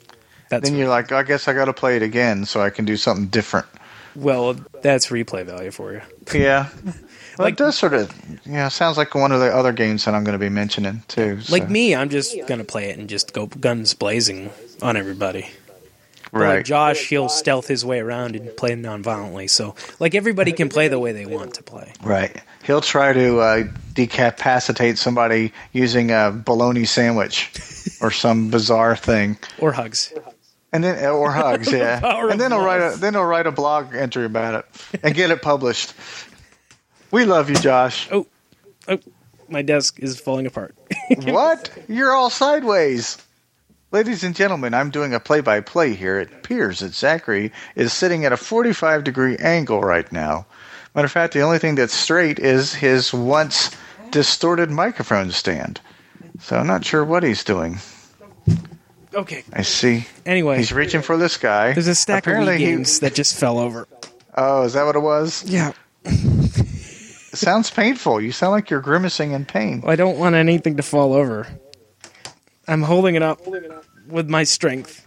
[0.49, 2.83] That's then you're like, I guess I got to play it again so I can
[2.85, 3.65] do something different.
[4.15, 6.01] well, that's replay value for you.
[6.33, 6.67] Yeah.
[7.37, 8.11] Well, Like- it does sort of,
[8.45, 11.41] yeah, sounds like one of the other games that I'm going to be mentioning too.
[11.41, 15.49] so- Like me, I'm just gonna play it and just go guns blazing on everybody.
[16.31, 16.57] Right?
[16.57, 19.47] Like Josh, he'll stealth his way around and play non-violently.
[19.47, 21.93] So like everybody can play the way they want to play.
[22.03, 22.35] Right.
[22.63, 27.51] He'll try to uh, decapacitate somebody using a bologna sandwich
[28.01, 29.37] or some bizarre thing.
[29.59, 30.11] Or hugs.
[30.73, 32.01] And then or hugs, yeah.
[32.29, 34.65] And then he'll write a then he'll write a blog entry about it
[35.03, 35.93] and get it published.
[37.15, 38.09] We love you, Josh.
[38.11, 38.27] Oh,
[38.89, 38.99] oh,
[39.47, 40.75] my desk is falling apart.
[41.23, 41.71] what?
[41.87, 43.17] You're all sideways.
[43.93, 46.19] Ladies and gentlemen, I'm doing a play by play here.
[46.19, 50.45] It appears that Zachary is sitting at a 45 degree angle right now.
[50.93, 53.71] Matter of fact, the only thing that's straight is his once
[54.11, 55.79] distorted microphone stand.
[56.41, 57.77] So I'm not sure what he's doing.
[59.13, 59.45] okay.
[59.53, 60.05] I see.
[60.25, 61.71] Anyway, He's reaching for this guy.
[61.71, 63.87] there's a stack Apparently of he- games that just fell over.
[64.35, 65.45] Oh, is that what it was?
[65.47, 65.71] Yeah.
[67.37, 68.21] Sounds painful.
[68.21, 69.83] You sound like you're grimacing in pain.
[69.85, 71.47] I don't want anything to fall over.
[72.67, 73.41] I'm holding it up
[74.07, 75.05] with my strength.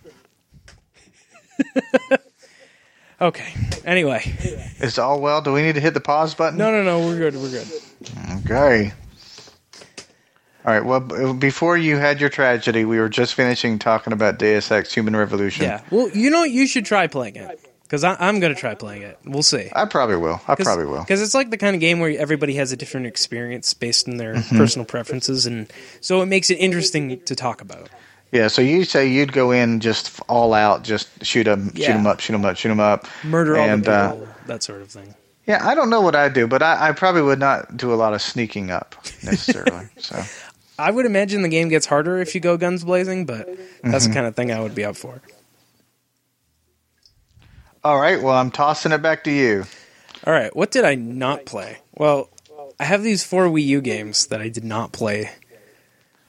[3.21, 3.53] okay.
[3.85, 4.21] Anyway,
[4.81, 5.41] Is all well?
[5.41, 6.59] Do we need to hit the pause button?
[6.59, 7.07] no, no, no.
[7.07, 7.35] We're good.
[7.35, 7.69] We're good.
[8.45, 8.93] Okay.
[10.65, 10.85] All right.
[10.85, 15.17] Well, before you had your tragedy, we were just finishing talking about Deus Ex: Human
[15.17, 15.65] Revolution.
[15.65, 15.83] Yeah.
[15.91, 16.51] Well, you know, what?
[16.51, 19.19] you should try playing it because I'm going to try playing it.
[19.25, 19.71] We'll see.
[19.75, 20.41] I probably will.
[20.47, 21.01] I probably will.
[21.01, 24.19] Because it's like the kind of game where everybody has a different experience based on
[24.19, 24.57] their Mm-hmm.
[24.59, 27.89] personal preferences, and so it makes it interesting to talk about.
[28.31, 28.49] Yeah.
[28.49, 31.97] So you say you'd go in just all out, just shoot them, shoot Yeah.
[31.97, 34.63] them up, shoot them up, shoot them up, Murder all and the uh, people, that
[34.63, 35.15] sort of thing.
[35.47, 37.97] yeah, I don't know what I do, but I, I probably would not do a
[37.97, 39.89] lot of sneaking up necessarily.
[39.97, 40.23] so
[40.79, 44.09] I would imagine the game gets harder if you go guns blazing, but that's Mm-hmm.
[44.11, 45.23] the kind of thing I would be up for.
[47.89, 48.23] All right.
[48.23, 49.65] Well, I'm tossing it back to you.
[50.27, 51.79] All right, what did I not play?
[51.95, 52.29] Well,
[52.79, 55.31] I have these four Wii U games that I did not play,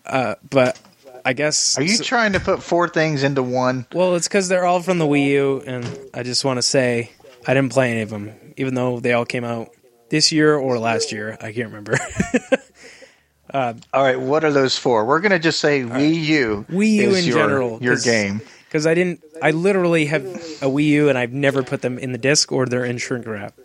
[0.06, 0.80] uh, but
[1.26, 3.88] I guess Are you trying to put four things into one?
[3.94, 7.12] well, it's because they're all from the Wii U, and I just want to say
[7.46, 9.72] I didn't play any of them, even though they all came out
[10.10, 11.38] this year or last year.
[11.42, 11.98] I can't remember.
[13.54, 14.20] All right.
[14.20, 15.06] What are those for?
[15.06, 16.66] We're gonna just say Wii U.
[16.70, 18.42] Wii U in your, general, your game.
[18.70, 22.12] Because I didn't, I literally have a Wii U, and I've never put them in
[22.12, 23.56] the disc or they're in shrink wrap.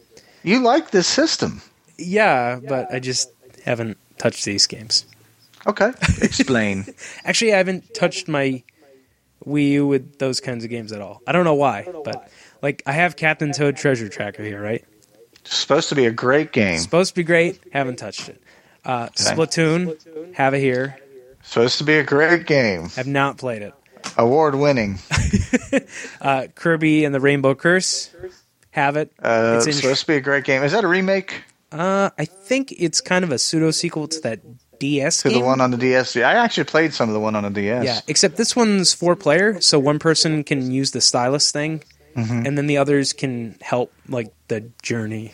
[0.43, 1.61] You like this system.
[1.99, 3.31] Yeah, but I just
[3.67, 5.05] haven't touched these games.
[5.67, 5.93] Okay.
[6.23, 6.87] Explain.
[7.25, 8.62] Actually, I haven't touched my
[9.47, 11.21] Wii U with those kinds of games at all.
[11.27, 12.31] I don't know why, but
[12.62, 14.85] like I have Captain Toad Treasure Tracker here, right?
[15.47, 16.79] supposed to be a great game.
[16.79, 18.40] Supposed to be great, haven't touched it.
[18.83, 20.97] Uh, Splatoon, have it here,
[21.43, 22.88] Supposed to be a great game.
[22.90, 23.75] have not played it.
[24.16, 24.98] Award winning.
[26.20, 28.11] Uh, Kirby and the Rainbow Curse,
[28.70, 29.12] have it.
[29.22, 30.62] Uh, It's in- supposed to be a great game.
[30.62, 34.40] Is that a remake Uh, I think it's kind of a pseudo sequel to that
[34.79, 35.40] DS to game.
[35.40, 36.16] the one on the DS?
[36.16, 37.85] I actually played some of the one on the DS.
[37.85, 41.83] Yeah, except this one's four player, so one person can use the stylus thing,
[42.16, 42.46] Mm-hmm.
[42.46, 45.33] and then the others can help like the journey.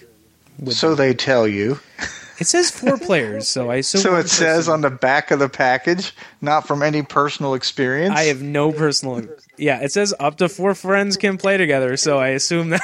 [0.58, 1.78] With So they tell you.
[2.40, 4.00] It says four players, so I assume.
[4.00, 8.16] So one it says on the back of the package, not from any personal experience.
[8.16, 9.22] I have no personal.
[9.58, 12.80] Yeah, it says up to four friends can play together, so I assume that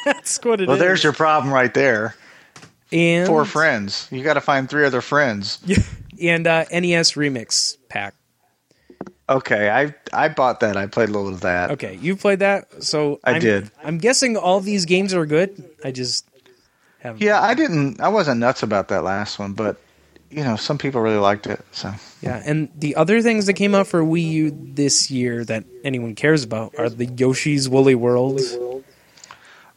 [0.04, 0.68] that's what it is.
[0.68, 2.16] well, there's your problem right there.
[2.90, 4.08] and Four friends.
[4.10, 5.58] You got to find three other friends.
[6.20, 8.14] and uh, NES remix pack.
[9.28, 10.76] Okay, I I bought that.
[10.76, 11.70] I played a little of that.
[11.72, 13.70] Okay, you played that, so I I'm, did.
[13.82, 15.62] I'm guessing all these games are good.
[15.82, 16.26] I just
[17.04, 17.22] haven't.
[17.22, 18.00] Yeah, I didn't.
[18.00, 19.76] I wasn't nuts about that last one, but
[20.30, 21.64] you know, some people really liked it.
[21.70, 25.64] So Yeah, and the other things that came out for Wii U this year that
[25.84, 28.40] anyone cares about are the Yoshi's Woolly World,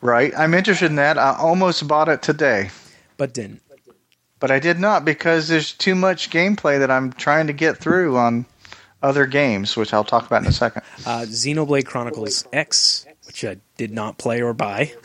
[0.01, 1.17] right, I'm interested in that.
[1.17, 2.71] I almost bought it today,
[3.17, 3.61] but didn't.
[4.39, 8.17] but I did not because there's too much gameplay that I'm trying to get through
[8.17, 8.45] on
[9.03, 10.81] other games, which I'll talk about in a second.
[11.05, 14.93] Uh, Xenoblade Chronicles X, which I did not play or buy.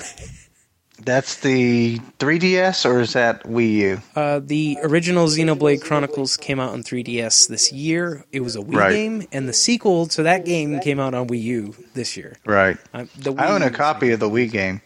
[1.05, 4.03] That's the 3DS, or is that Wii U?
[4.15, 8.25] Uh, the original Xenoblade Chronicles came out on 3DS this year.
[8.33, 8.93] It was a Wii Right.
[8.93, 12.37] game, and the sequel to that game came out on Wii U this year.
[12.47, 12.77] Right.
[12.95, 14.81] Uh, I own a copy of the Wii game.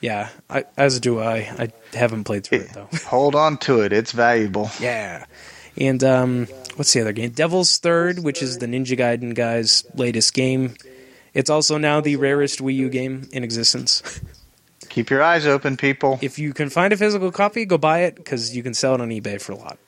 [0.00, 1.36] Yeah, I, as do I.
[1.58, 2.88] I haven't played through it though.
[3.06, 4.70] Hold on to it; it's valuable.
[4.80, 5.26] Yeah.
[5.76, 6.46] And um,
[6.76, 7.30] what's the other game?
[7.30, 10.74] Devil's Third, which is the Ninja Gaiden guy's latest game.
[11.34, 14.02] It's also now the rarest Wii U game in existence.
[14.90, 16.18] Keep your eyes open, people.
[16.20, 19.00] If you can find a physical copy, go buy it because you can sell it
[19.00, 19.78] on eBay for a lot.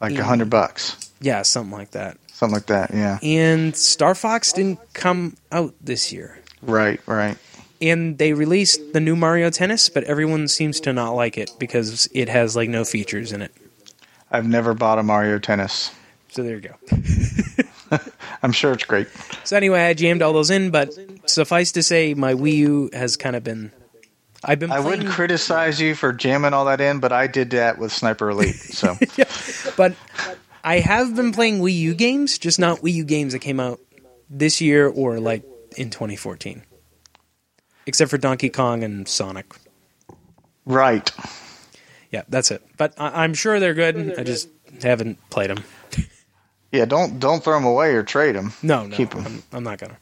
[0.00, 2.16] Like a hundred bucks, Yeah, something like that.
[2.32, 2.92] something like that.
[2.94, 3.18] Yeah.
[3.22, 6.38] And Star Fox didn't come out this year.
[6.62, 7.00] Right.
[7.06, 7.36] Right.
[7.80, 12.08] And they released the new Mario Tennis, but everyone seems to not like it because
[12.14, 13.52] it has like no features in it.
[14.30, 15.90] I've never bought a Mario Tennis.
[16.30, 16.74] So there you go.
[18.42, 19.08] I'm sure it's great.
[19.44, 20.94] So anyway, I jammed all those in, but
[21.26, 23.72] suffice to say, my Wii U has kind of been.
[24.44, 24.70] I've been.
[24.70, 27.92] I Playing, would criticize you for jamming all that in, but I did that with
[27.92, 28.54] Sniper Elite.
[28.54, 28.96] So
[29.76, 29.94] but
[30.62, 33.80] I have been playing Wii U games, just not Wii U games that came out
[34.30, 35.42] this year or like
[35.76, 36.62] in 2014,
[37.86, 39.46] except for Donkey Kong and Sonic.
[40.64, 41.10] Right.
[42.12, 42.62] Yeah, that's it.
[42.76, 44.14] But I- I'm sure they're good.
[44.18, 44.48] I just
[44.82, 45.64] haven't played them.
[46.72, 48.52] Yeah, don't don't throw them away or trade them.
[48.62, 49.24] No, no, Keep 'em.
[49.26, 49.96] I'm, I'm not gonna.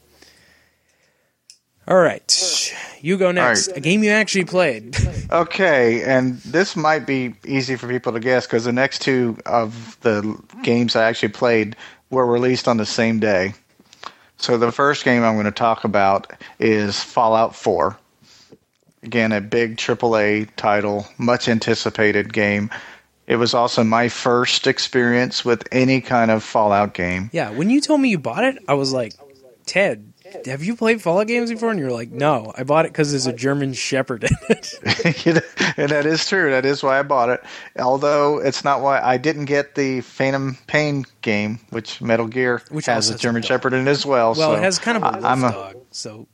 [1.89, 3.69] All right, you go next.
[3.69, 3.77] right.
[3.77, 4.97] A game you actually played.
[5.29, 9.99] Okay, and this might be easy for people to guess because the next two of
[10.03, 11.75] the games I actually played
[12.11, 13.55] were released on the same day.
[14.37, 17.99] So the first game I'm going to talk about is Fallout 4.
[19.03, 22.71] Again, a big AAA title, much anticipated game.
[23.27, 27.31] It was also my first experience with any kind of Fallout game.
[27.33, 29.15] yeah, when you told me you bought it, I was like,
[29.67, 30.13] Ted,
[30.45, 31.71] have you played Fallout games before?
[31.71, 34.75] And you're like, no, I bought it because there's a German Shepherd in it.
[35.77, 36.51] and that is true.
[36.51, 37.43] That is why I bought it.
[37.79, 42.87] Although it's not why I didn't get the Phantom Pain game, which Metal Gear Which
[42.87, 43.43] has a German.
[43.43, 44.35] Shepherd in it as well.
[44.35, 46.27] well, so it has kind of a wolf a dog, so.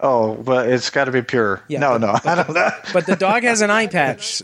[0.00, 1.62] oh, but it's got to be pure.
[1.68, 2.70] Yeah, no, but- no, I don't know.
[2.92, 4.42] But the dog has an eye patch.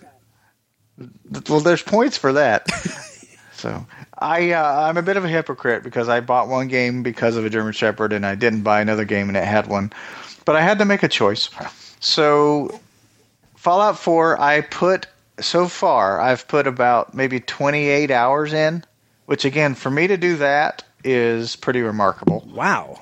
[1.48, 2.70] Well, there's points for that.
[3.52, 3.86] so
[4.18, 7.44] I uh, I'm a bit of a hypocrite because I bought one game because of
[7.44, 9.92] a German Shepherd and I didn't buy another game and it had one,
[10.44, 11.50] but I had to make a choice.
[12.00, 12.80] So
[13.56, 15.06] Fallout 4, I put
[15.38, 18.84] so far I've put about maybe 28 hours in,
[19.26, 22.46] which again for me to do that is pretty remarkable.
[22.52, 23.00] Wow.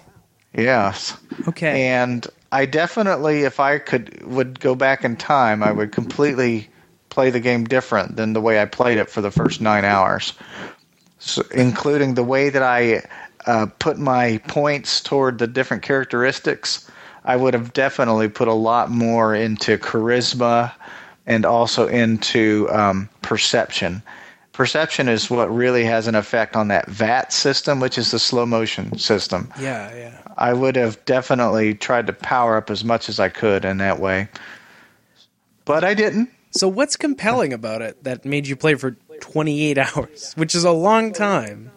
[0.55, 1.17] Yes.
[1.47, 1.89] Okay.
[1.89, 6.69] And I definitely, if I could, would go back in time, I would completely
[7.19, 10.35] play the game different than the way I played it for the first nine hours,
[11.19, 13.03] so, including the way that I
[13.45, 16.89] uh, put my points toward the different characteristics.
[17.25, 20.71] I would have definitely put a lot more into charisma
[21.27, 24.01] and also into um, perception.
[24.53, 28.47] Perception is what really has an effect on that VAT system, which is the slow
[28.47, 29.53] motion system.
[29.59, 30.21] yeah, yeah.
[30.37, 33.99] I would have definitely tried to power up as much as I could in that
[33.99, 34.29] way.
[35.65, 36.31] But I didn't.
[36.51, 40.73] So what's compelling about it that made you play for 28 hours, which is a
[40.73, 41.71] long time?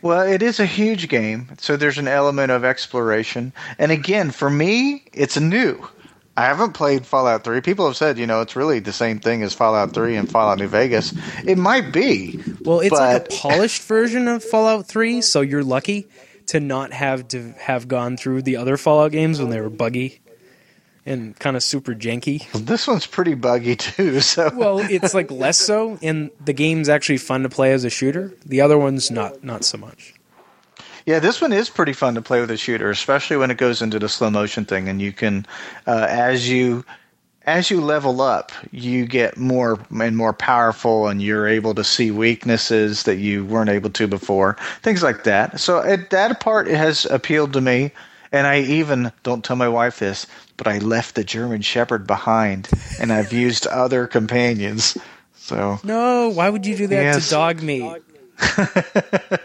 [0.00, 3.52] Well, it is a huge game, so there's an element of exploration.
[3.78, 5.88] And again, for me, it's new.
[6.36, 7.60] I haven't played Fallout 3.
[7.62, 10.58] People have said, you know, it's really the same thing as Fallout 3 and Fallout
[10.58, 11.12] New Vegas.
[11.44, 12.38] It might be.
[12.60, 16.06] Well, it's like a polished version of Fallout 3, so you're lucky
[16.46, 20.20] to not have to have gone through the other Fallout games when they were buggy
[21.08, 22.50] and kind of super janky.
[22.52, 27.18] This one's pretty buggy too, so Well, it's like less so, and the game's actually
[27.18, 28.32] fun to play as a shooter.
[28.44, 30.14] The other one's not not so much.
[31.06, 33.80] Yeah, this one is pretty fun to play with a shooter, especially when it goes
[33.80, 35.46] into the slow motion thing, and you can,
[35.86, 36.84] uh, as you
[37.46, 42.10] as you level up, you get more and more powerful, and you're able to see
[42.10, 45.58] weaknesses that you weren't able to before, things like that.
[45.58, 47.92] So it, that part has appealed to me,
[48.32, 50.26] and I even don't tell my wife this,
[50.58, 52.68] but I left the German Shepherd behind,
[53.00, 54.98] and I've used other companions.
[55.34, 57.24] So No, why would you do that Yes.
[57.24, 58.02] to dog meat?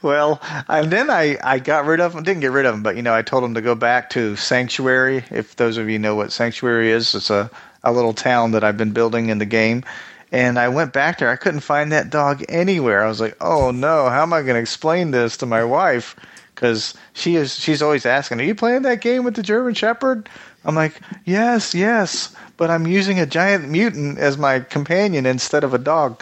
[0.00, 2.22] Well, and then I, I got rid of him.
[2.22, 4.34] Didn't get rid of him, but you know I told him to go back to
[4.36, 5.24] Sanctuary.
[5.30, 7.50] If those of you know what Sanctuary is, it's a
[7.84, 9.84] a little town that I've been building in the game.
[10.32, 11.30] And I went back there.
[11.30, 13.04] I couldn't find that dog anywhere.
[13.04, 14.08] I was like, "Oh no!
[14.08, 16.16] How am I going to explain this to my wife?"
[16.58, 20.28] Because she is she's always asking, "Are you playing that game with the German Shepherd?"
[20.64, 25.72] I'm like, "Yes, yes," but I'm using a giant mutant as my companion instead of
[25.72, 26.20] a dog.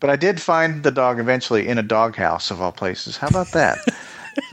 [0.00, 3.16] But I did find the dog eventually in a doghouse of all places.
[3.18, 3.78] How about that?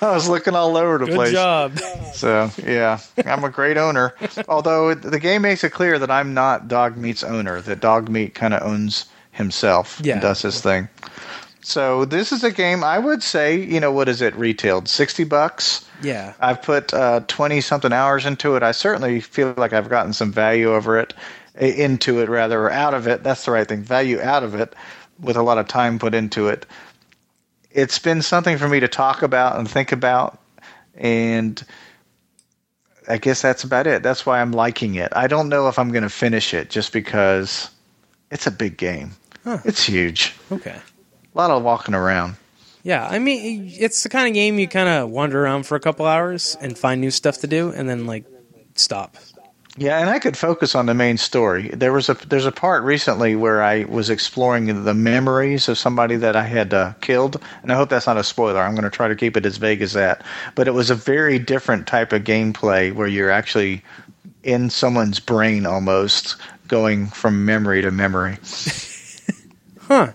[0.00, 1.32] I was looking all over the Good place.
[1.32, 1.78] job.
[2.12, 4.14] So yeah, I'm a great owner.
[4.46, 7.60] Although the game makes it clear that I'm not Dog Meat's owner.
[7.62, 10.14] That Dog Meat kind of owns himself Yeah.
[10.14, 10.88] and does his thing.
[11.64, 14.88] So this is a game I would say, you know, what is it retailed?
[14.88, 15.88] Sixty bucks.
[16.02, 16.34] Yeah.
[16.40, 18.62] I've put uh, twenty something hours into it.
[18.62, 21.14] I certainly feel like I've gotten some value over it,
[21.54, 23.22] into it rather, or out of it.
[23.22, 23.82] That's the right thing.
[23.82, 24.74] Value out of it,
[25.20, 26.66] with a lot of time put into it.
[27.70, 30.38] It's been something for me to talk about and think about,
[30.96, 31.64] and
[33.08, 34.02] I guess that's about it.
[34.02, 35.12] That's why I'm liking it.
[35.14, 37.70] I don't know if I'm going to finish it just because
[38.30, 39.12] it's a big game.
[39.44, 39.58] Huh.
[39.64, 40.34] It's huge.
[40.50, 40.76] Okay.
[41.34, 42.36] A lot of walking around.
[42.82, 45.80] Yeah, I mean, it's the kind of game you kind of wander around for a
[45.80, 48.24] couple hours and find new stuff to do, and then like
[48.74, 49.16] stop.
[49.78, 51.68] Yeah, and I could focus on the main story.
[51.68, 56.16] There was a there's a part recently where I was exploring the memories of somebody
[56.16, 58.60] that I had uh, killed, and I hope that's not a spoiler.
[58.60, 60.22] I'm going to try to keep it as vague as that.
[60.54, 63.82] But it was a very different type of gameplay where you're actually
[64.42, 66.36] in someone's brain almost
[66.68, 68.38] going from memory to memory.
[69.88, 70.12] Huh.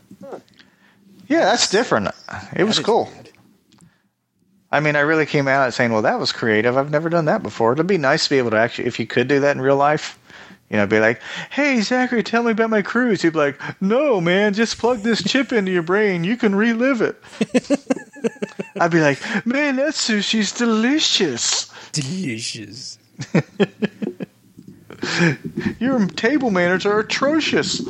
[1.27, 2.09] Yeah, that's different.
[2.55, 3.09] It was cool.
[4.71, 6.77] I mean, I really came out saying, "Well, that was creative.
[6.77, 9.07] I've never done that before." It'd be nice to be able to actually, if you
[9.07, 10.19] could do that in real life,
[10.69, 14.19] you know, be like, "Hey, Zachary, tell me about my cruise." He'd be like, "No,
[14.19, 16.23] man, just plug this chip into your brain.
[16.23, 17.21] You can relive it."
[18.79, 21.71] I'd be like, "Man, that sushi's delicious.
[21.93, 22.97] Delicious.
[25.79, 27.81] Your table manners are atrocious."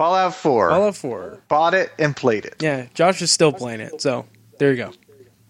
[0.00, 0.70] Fallout 4.
[0.70, 1.38] Fallout 4.
[1.48, 2.62] Bought it and played it.
[2.62, 4.24] Yeah, Josh is still playing it, so
[4.58, 4.94] there you go.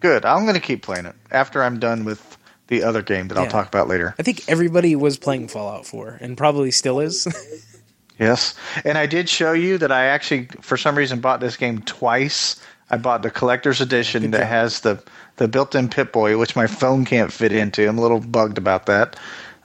[0.00, 0.24] Good.
[0.24, 2.36] I'm going to keep playing it after I'm done with
[2.66, 4.12] the other game that I'll talk about later.
[4.18, 7.28] I think everybody was playing Fallout 4, and probably still is.
[8.18, 8.54] Yes.
[8.84, 12.60] And I did show you that I actually, for some reason, bought this game twice.
[12.90, 14.48] I bought the collector's edition Good that job.
[14.48, 15.02] has the,
[15.36, 17.88] the built in Pip Boy, which my phone can't fit into.
[17.88, 19.16] I'm a little bugged about that.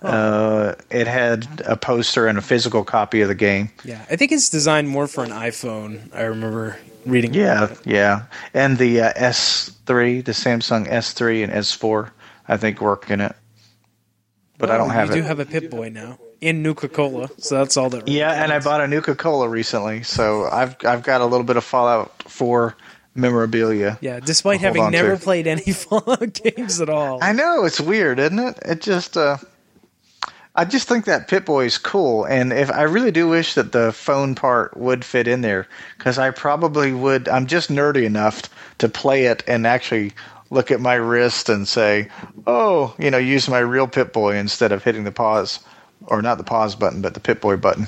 [0.01, 3.69] Uh, it had a poster and a physical copy of the game.
[3.83, 6.13] yeah, I think it's designed more for an iPhone.
[6.13, 7.33] I remember reading.
[7.33, 8.23] Yeah, yeah.
[8.53, 12.11] And the uh, S3, the Samsung S3 and S4,
[12.47, 13.35] I think work in it.
[14.57, 15.17] But I don't have you it.
[15.17, 18.07] do have a Pip Boy now in Nuka Cola, so that's all that.
[18.07, 21.57] Yeah, and I bought a Nuka Cola recently, so I've I've got a little bit
[21.57, 22.75] of Fallout 4
[23.15, 23.97] memorabilia.
[24.01, 27.19] Yeah, despite having on to never played any Fallout games at all.
[27.21, 28.59] I know it's weird, isn't it?
[28.63, 29.37] It just uh
[30.57, 33.73] I just think that Pip Boy is cool, and if I really do wish that
[33.73, 37.27] the phone part would fit in there, because I probably would.
[37.27, 38.43] I'm just nerdy enough
[38.77, 40.13] to play it and actually
[40.51, 42.07] look at my wrist and say,
[42.47, 45.59] "Oh, you know, use my real Pip Boy instead of hitting the pause,
[46.07, 47.87] or not the pause button, but the Pip Boy button."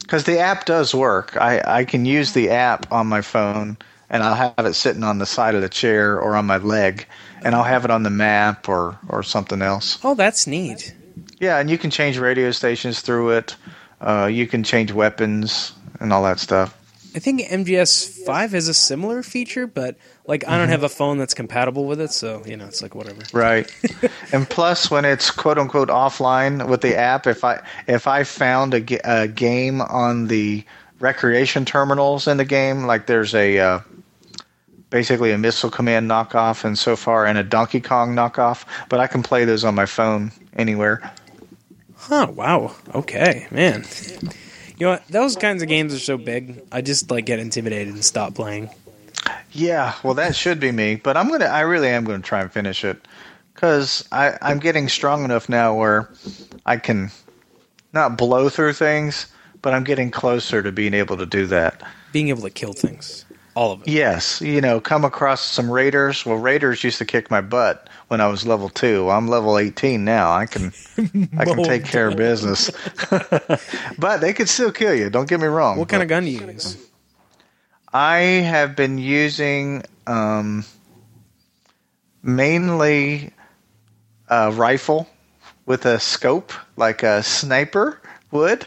[0.00, 1.36] Because the app does work.
[1.36, 3.76] I I can use the app on my phone,
[4.08, 7.06] and I'll have it sitting on the side of the chair or on my leg,
[7.42, 10.00] and I'll have it on the map or or something else.
[10.02, 10.94] oh, that's neat.
[11.40, 13.56] Yeah, and you can change radio stations through it.
[14.00, 16.76] Uh, you can change weapons and all that stuff.
[17.12, 20.70] I think MGS Five has a similar feature, but like I don't Mm-hmm.
[20.70, 23.22] have a phone that's compatible with it, so you know it's like whatever.
[23.32, 23.68] Right.
[24.32, 28.74] and plus, when it's quote unquote offline with the app, if I if I found
[28.74, 30.64] a, a game on the
[31.00, 33.80] recreation terminals in the game, like there's a uh,
[34.90, 39.08] basically a Missile Command knockoff, and so far, and a Donkey Kong knockoff, but I
[39.08, 41.10] can play those on my phone anywhere.
[42.10, 42.26] Huh?
[42.34, 42.74] Wow.
[42.92, 43.84] Okay, man.
[44.76, 45.06] You know what?
[45.06, 46.60] Those kinds of games are so big.
[46.72, 48.68] I just like get intimidated and stop playing.
[49.52, 51.44] Yeah, well, that should be me, but I'm gonna.
[51.44, 53.06] I really am gonna try and finish it
[53.54, 56.10] because I'm getting strong enough now where
[56.66, 57.12] I can
[57.92, 59.32] not blow through things,
[59.62, 61.80] but I'm getting closer to being able to do that.
[62.10, 63.24] Being able to kill things,
[63.54, 63.88] all of it.
[63.88, 66.24] Yes, you know, come across some raiders.
[66.24, 69.10] Well, raiders used to kick my butt when I was level two.
[69.10, 70.32] I'm level 18 now.
[70.32, 70.72] I can,
[71.36, 72.70] I can take care of business.
[73.98, 75.10] but they could still kill you.
[75.10, 75.78] Don't get me wrong.
[75.78, 76.76] What kind of gun do you use?
[77.92, 80.64] I have been using um,
[82.22, 83.32] mainly
[84.28, 85.08] a rifle
[85.66, 88.66] with a scope, like a sniper would,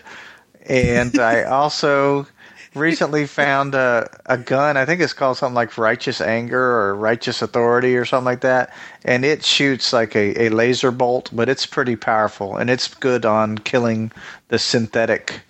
[0.65, 2.27] and I also
[2.76, 4.78] recently found a, a gun.
[4.78, 8.74] I think it's called something like Righteous Anger or Righteous Authority or something like that,
[9.03, 13.26] and it shoots like a, a laser bolt, but it's pretty powerful and it's good
[13.26, 14.11] on killing
[14.49, 15.41] the synthetic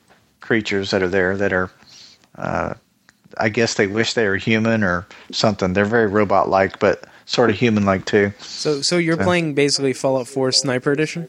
[0.41, 1.71] creatures that are there that are.
[2.35, 2.73] Uh,
[3.37, 5.73] I guess they wish they were human or something.
[5.73, 8.33] They're very robot like, but sort of human like too.
[8.39, 11.27] So, so you're playing basically Fallout 4 Sniper Edition,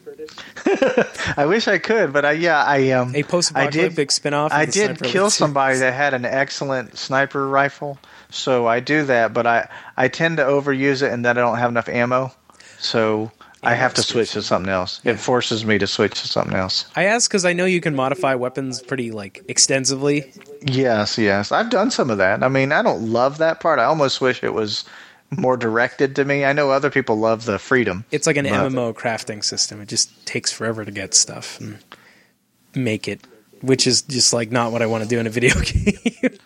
[1.37, 4.51] I wish I could, but I yeah I um a post-apocalyptic spin-off.
[4.51, 7.97] I did kill somebody that had an excellent sniper rifle,
[8.29, 9.33] so I do that.
[9.33, 12.31] But I I tend to overuse it, and then I don't have enough ammo,
[12.79, 13.31] so
[13.65, 15.01] I have to switch to something else.
[15.03, 16.85] It forces me to switch to something else.
[16.95, 20.31] I ask because I know you can modify weapons pretty like extensively.
[20.61, 22.43] Yes, yes, I've done some of that.
[22.43, 23.79] I mean, I don't love that part.
[23.79, 24.85] I almost wish it was
[25.31, 26.45] more directed to me.
[26.45, 28.05] I know other people love the freedom.
[28.11, 29.81] It's like an MMO crafting system.
[29.81, 31.77] It just takes forever to get stuff and
[32.75, 33.21] make it,
[33.61, 36.37] which is just like not what I want to do in a video game.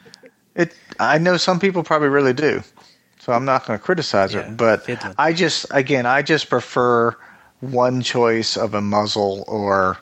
[0.55, 0.73] It.
[0.99, 2.61] I know some people probably really do,
[3.19, 4.57] so I'm not going to criticize Yeah, it.
[4.57, 4.89] But.
[5.17, 7.15] I just, again, I just prefer
[7.61, 9.97] one choice of a muzzle or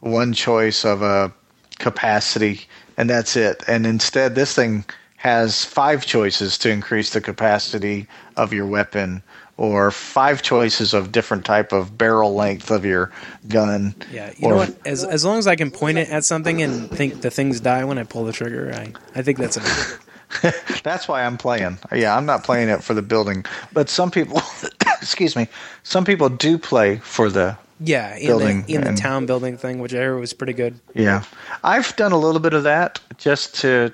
[0.00, 1.32] one choice of a
[1.78, 2.62] capacity,
[2.96, 3.62] and that's it.
[3.68, 4.84] And instead, this thing
[5.26, 8.06] has five choices to increase the capacity
[8.36, 9.24] of your weapon,
[9.56, 13.10] or five choices of different type of barrel length of your
[13.48, 13.92] gun.
[14.12, 14.86] yeah, you or, know what?
[14.86, 17.82] As as long as I can point it at something and think the things die
[17.84, 19.98] when I pull the trigger, I I think that's enough.
[20.82, 21.78] That's why I'm playing.
[21.92, 24.42] Yeah, I'm not playing it for the building, but some people,
[25.00, 25.46] excuse me,
[25.84, 27.56] some people do play for the.
[27.78, 30.80] Yeah, in Building the in the town building thing, which I heard was pretty good.
[30.94, 31.24] Yeah,
[31.62, 33.92] I've done a little bit of that just to.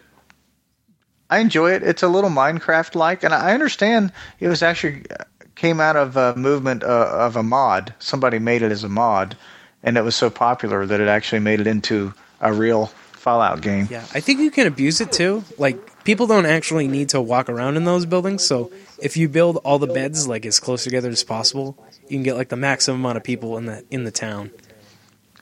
[1.32, 1.82] I enjoy it.
[1.82, 5.24] It's a little Minecraft like, and I understand it was actually uh,
[5.54, 7.94] came out of a movement uh, of a mod.
[8.00, 9.34] Somebody made it as a mod,
[9.82, 12.12] and it was so popular that it actually made it into
[12.42, 13.88] a real Fallout game.
[13.90, 15.42] Yeah, I think you can abuse it too.
[15.56, 18.70] Like people don't actually need to walk around in those buildings, so
[19.00, 21.78] if you build all the beds like as close together as possible,
[22.08, 24.50] you can get like the maximum amount of people in the in the town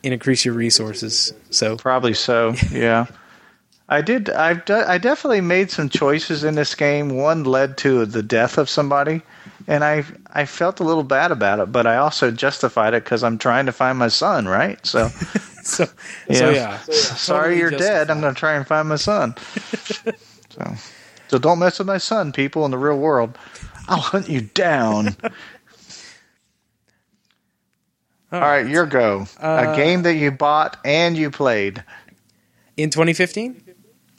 [0.04, 1.32] and increase your resources.
[1.50, 2.54] So Probably so.
[2.70, 3.06] Yeah.
[3.90, 4.30] I did.
[4.30, 4.64] I've.
[4.64, 7.16] De- I definitely made some choices in this game.
[7.16, 9.20] One led to the death of somebody,
[9.66, 11.72] and I I felt a little bad about it.
[11.72, 14.78] But I also justified it because I'm trying to find my son, right?
[14.86, 15.08] So,
[15.64, 15.86] so
[16.32, 16.78] so yeah.
[16.78, 18.10] sorry Totally you're dead.
[18.10, 19.34] I'm going to try and find my son.
[20.50, 20.74] so,
[21.26, 23.36] so don't mess with my son, people in the real world.
[23.88, 25.16] I'll hunt you down.
[28.32, 29.26] All right, your go.
[29.42, 31.82] Uh, a game that you bought and you played
[32.76, 33.69] In 2015?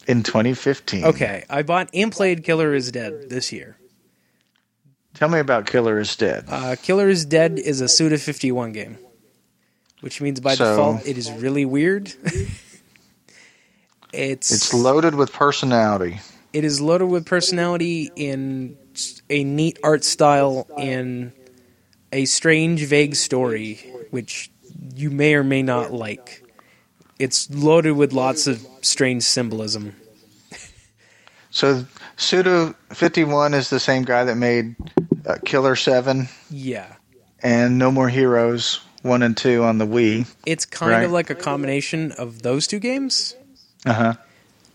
[0.08, 1.06] In 2015.
[1.06, 3.78] Okay, I bought and played Killer is Dead this year.
[5.14, 6.46] Tell me about Killer is Dead.
[6.48, 8.98] Uh, Killer is Dead is a Suda 51 game,
[10.02, 12.14] which means by So- default it is really weird.
[14.14, 16.20] it's It's loaded with personality.
[16.54, 18.78] it is loaded with personality in
[19.30, 21.32] a neat art style in
[22.12, 23.76] a strange vague story
[24.10, 24.52] which
[24.96, 26.41] you may or may not like
[27.22, 29.96] it's loaded with lots of strange symbolism
[31.54, 34.76] So Suda 51 is the same guy that made
[35.26, 36.96] uh, Killer 7 yeah
[37.44, 40.28] and No More Heroes 1 and 2 on the Wii.
[40.46, 41.04] it's kind Right.
[41.04, 43.36] of like a combination of those two games
[43.86, 44.14] Uh-huh.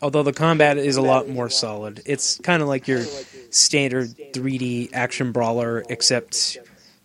[0.03, 3.05] although the combat is a lot more solid it's kind of like your
[3.51, 6.59] standard 3d action brawler except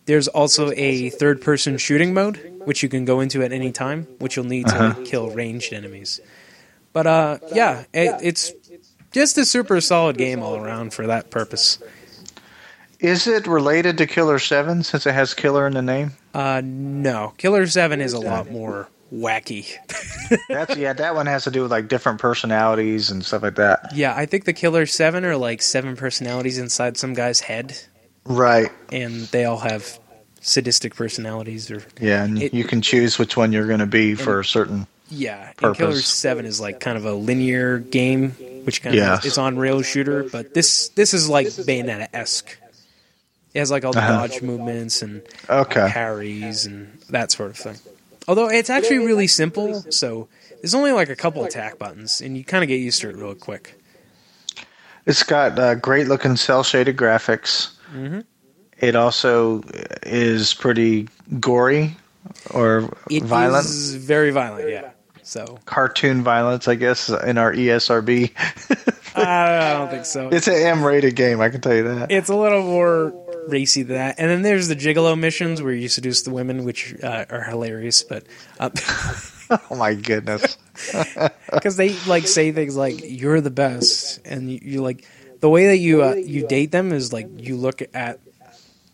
[0.06, 4.06] there's also a third person shooting mode which you can go into at any time
[4.18, 4.94] which you'll need to Uh-huh.
[5.00, 6.20] like, kill ranged enemies.
[6.92, 8.52] But uh yeah it, it's
[9.12, 11.78] just a super solid game all around for that purpose.
[13.00, 16.12] Is it related to Killer 7 since it has Killer in the name?
[16.34, 17.32] uh no.
[17.36, 19.66] Killer 7 is a lot more wacky.
[20.48, 23.94] That's yeah, that one has to do with like different personalities and stuff like that.
[23.94, 27.76] yeah i think the killer 7 are like seven personalities inside some guy's head
[28.24, 28.70] Right.
[28.92, 29.98] and they all have
[30.40, 34.14] sadistic personalities or Yeah, and It- you can choose which one you're going to be
[34.14, 35.78] for a certain yeah and Purpose.
[35.78, 38.30] killer 7 is like kind of a linear game
[38.64, 39.18] which kind Yes.
[39.20, 42.56] of it's on rail shooter but this this is like bayonetta-esque
[43.54, 44.26] it has like all the Uh-huh.
[44.28, 45.20] dodge movements and
[45.50, 45.88] Okay.
[45.90, 47.76] parries and that sort of thing
[48.26, 50.28] although it's actually really simple so
[50.62, 53.16] there's only like a couple attack buttons and you kind of get used to it
[53.16, 53.74] real quick
[55.06, 57.72] It's got uh, great looking cell shaded graphics.
[57.92, 58.24] Mhm.
[58.78, 59.62] It also
[60.02, 61.96] is pretty gory
[62.50, 63.66] or It is violent.
[64.00, 64.90] very violent yeah
[65.22, 68.32] so Cartoon violence, I guess, in our ESRB.
[69.14, 72.10] i don't think so it's an M rated game, I can tell you that.
[72.10, 73.12] it's a little more
[73.48, 74.14] racy than that.
[74.18, 78.02] And then there's the gigolo missions where you seduce the women, which uh, are hilarious,
[78.02, 78.24] but
[78.60, 80.56] oh my goodness.
[81.52, 85.06] because they like say things like "you're the best," and you, you like
[85.42, 88.20] the way that you uh, you date them is like you look at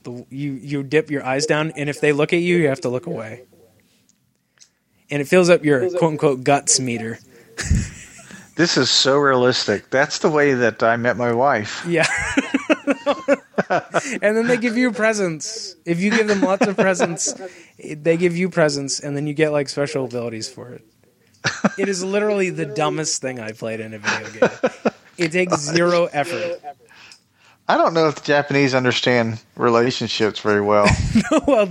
[0.02, 2.80] the you you dip your eyes down, and if they look at you, you have
[2.80, 3.44] to look away,
[5.10, 7.18] and it fills up your quote unquote guts meter.
[8.58, 9.88] This is so realistic.
[9.88, 11.86] That's the way that I met my wife.
[11.86, 12.08] Yeah.
[13.70, 15.76] and then they give you presents.
[15.84, 17.34] If you give them lots of presents,
[17.78, 20.84] they give you presents, and then you get like special abilities for it.
[21.78, 24.70] It is literally the dumbest thing I played in a video game.
[25.18, 26.60] It takes zero effort.
[27.70, 30.86] I don't know if the Japanese understand relationships very well.
[31.46, 31.68] well,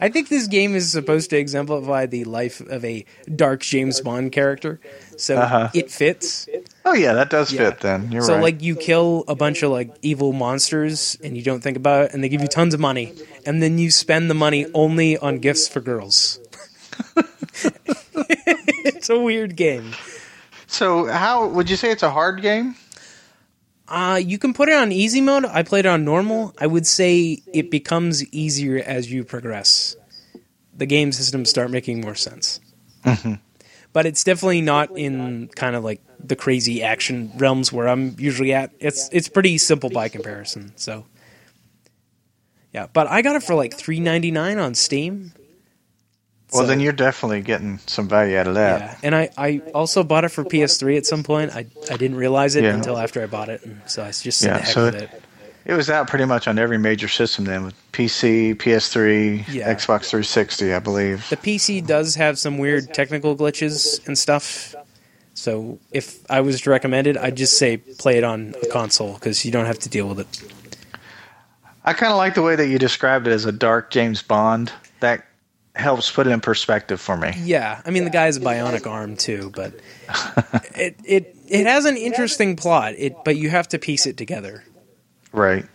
[0.00, 4.32] I think this game is supposed to exemplify the life of a dark James Bond
[4.32, 4.80] character,
[5.18, 5.68] so Uh-huh.
[5.74, 6.48] it fits.
[6.86, 7.68] oh yeah, that does Yeah.
[7.68, 8.10] fit then.
[8.10, 8.42] You're so right.
[8.44, 12.14] like you kill a bunch of like evil monsters and you don't think about it
[12.14, 13.12] and they give you tons of money
[13.44, 16.40] and then you spend the money only on gifts for girls.
[18.14, 19.92] it's a weird game.
[20.76, 22.76] So how would you say it's a hard game?
[23.88, 25.44] Uh you can put it on easy mode.
[25.44, 26.52] I played it on normal.
[26.58, 29.96] I would say it becomes easier as you progress.
[30.76, 32.60] The game systems start making more sense.
[33.04, 33.38] Mhm.
[33.92, 38.52] But it's definitely not in kind of like the crazy action realms where I'm usually
[38.52, 38.72] at.
[38.80, 40.72] It's it's pretty simple by comparison.
[40.76, 41.06] So
[42.74, 45.32] yeah, but I got it for like three ninety nine on Steam.
[46.52, 48.80] Well, So- then you're definitely getting some value out of that.
[48.80, 51.54] yeah, and I, I also bought it for PS3 at some point.
[51.54, 52.74] I I didn't realize it Yeah.
[52.74, 55.02] until after I bought it, and so I just said Yeah, heck so with it-
[55.02, 55.22] it.
[55.66, 59.74] It was out pretty much on every major system then, with PC, PS3, Yeah.
[59.74, 61.28] Xbox 360, I believe.
[61.28, 64.76] The PC does have some weird technical glitches and stuff.
[65.34, 69.14] So if I was to recommend it, I'd just say play it on a console
[69.14, 70.28] because you don't have to deal with it.
[71.84, 74.70] I kind of like the way that you described it as a dark James Bond.
[75.00, 75.24] That
[75.76, 77.32] helps put it in perspective for me.
[77.38, 79.74] Yeah, I mean the guy's a bionic arm too, but
[80.74, 82.94] it it it has an interesting plot.
[82.96, 84.64] It but you have to piece it together.
[85.32, 85.66] Right.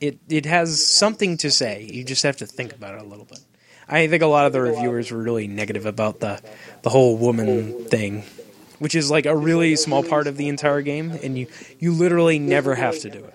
[0.00, 1.88] It it has something to say.
[1.92, 3.40] You just have to think about it a little bit.
[3.88, 6.40] I think a lot of the reviewers were really negative about the
[6.82, 8.22] the whole woman thing,
[8.78, 11.48] which is like a really small part of the entire game, and you
[11.80, 13.34] you literally never have to do it.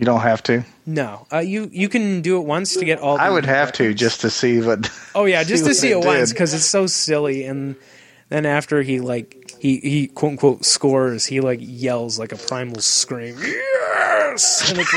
[0.00, 0.64] You don't have to.
[0.86, 3.18] No, uh, you you can do it once to get all.
[3.18, 4.90] The I would have to just to see what.
[5.14, 7.76] Oh yeah, just to see it it once because it's so silly, and
[8.30, 12.80] then after he like he he quote unquote scores, he like yells like a primal
[12.80, 13.36] scream.
[13.42, 14.94] Yes, and it's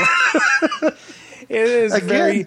[0.82, 0.94] like,
[1.50, 2.46] it is Again, very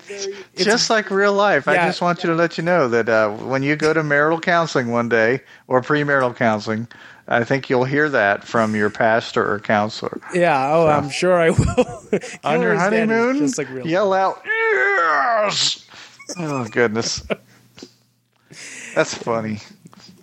[0.56, 1.68] just like real life.
[1.68, 4.40] I just want you to let you know that uh, when you go to marital
[4.40, 6.88] counseling one day or premarital counseling,
[7.28, 10.20] I think you'll hear that from your pastor or counselor.
[10.34, 10.72] yeah.
[10.74, 11.58] Oh, I'm sure I will.
[12.44, 13.86] On your Killer's Dead is honeymoon, just like real.
[13.86, 15.86] yell out, yes!
[16.38, 17.22] Oh, goodness.
[18.96, 19.60] That's funny.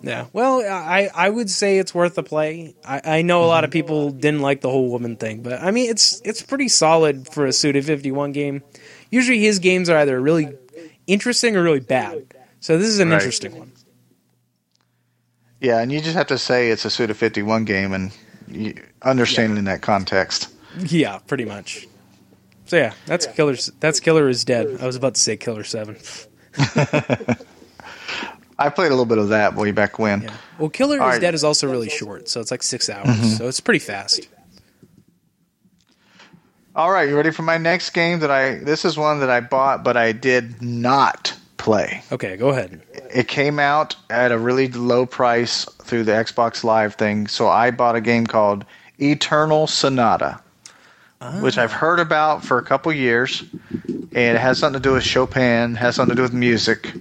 [0.01, 0.25] Yeah.
[0.33, 2.75] Well, I I would say it's worth a play.
[2.85, 5.71] I, I know a lot of people didn't like the whole woman thing, but I
[5.71, 8.61] mean it's it's pretty solid for a Suda 51 game.
[9.09, 10.49] Usually his games are either really
[11.07, 12.23] interesting or really bad.
[12.59, 13.15] So this is an Right.
[13.15, 13.71] interesting one.
[15.65, 18.11] Yeah, and you just have to say it's a Suda 51 game and
[18.47, 20.53] you understand it in that context.
[20.77, 21.87] Yeah, pretty much.
[22.65, 23.55] So yeah, that's killer.
[23.79, 24.77] That's killer is dead.
[24.79, 25.97] I was about to say killer seven.
[28.59, 30.21] I played a little bit of that way back when.
[30.21, 30.33] Yeah.
[30.59, 31.21] Well, killer All is right.
[31.21, 33.07] dead is also really short, so it's like six hours.
[33.07, 33.25] Mm-hmm.
[33.29, 34.29] So it's pretty fast.
[36.75, 39.39] All right, you ready for my next game that I this is one that I
[39.39, 41.35] bought but I did not
[41.65, 42.03] play.
[42.11, 42.79] Okay, go ahead.
[43.11, 47.71] It came out at a really low price through the Xbox Live thing, so I
[47.71, 48.65] bought a game called
[48.99, 50.39] Eternal Sonata,
[51.21, 51.39] ah.
[51.41, 53.43] which I've heard about for a couple years,
[53.83, 56.93] and it has something to do with Chopin, has something to do with music,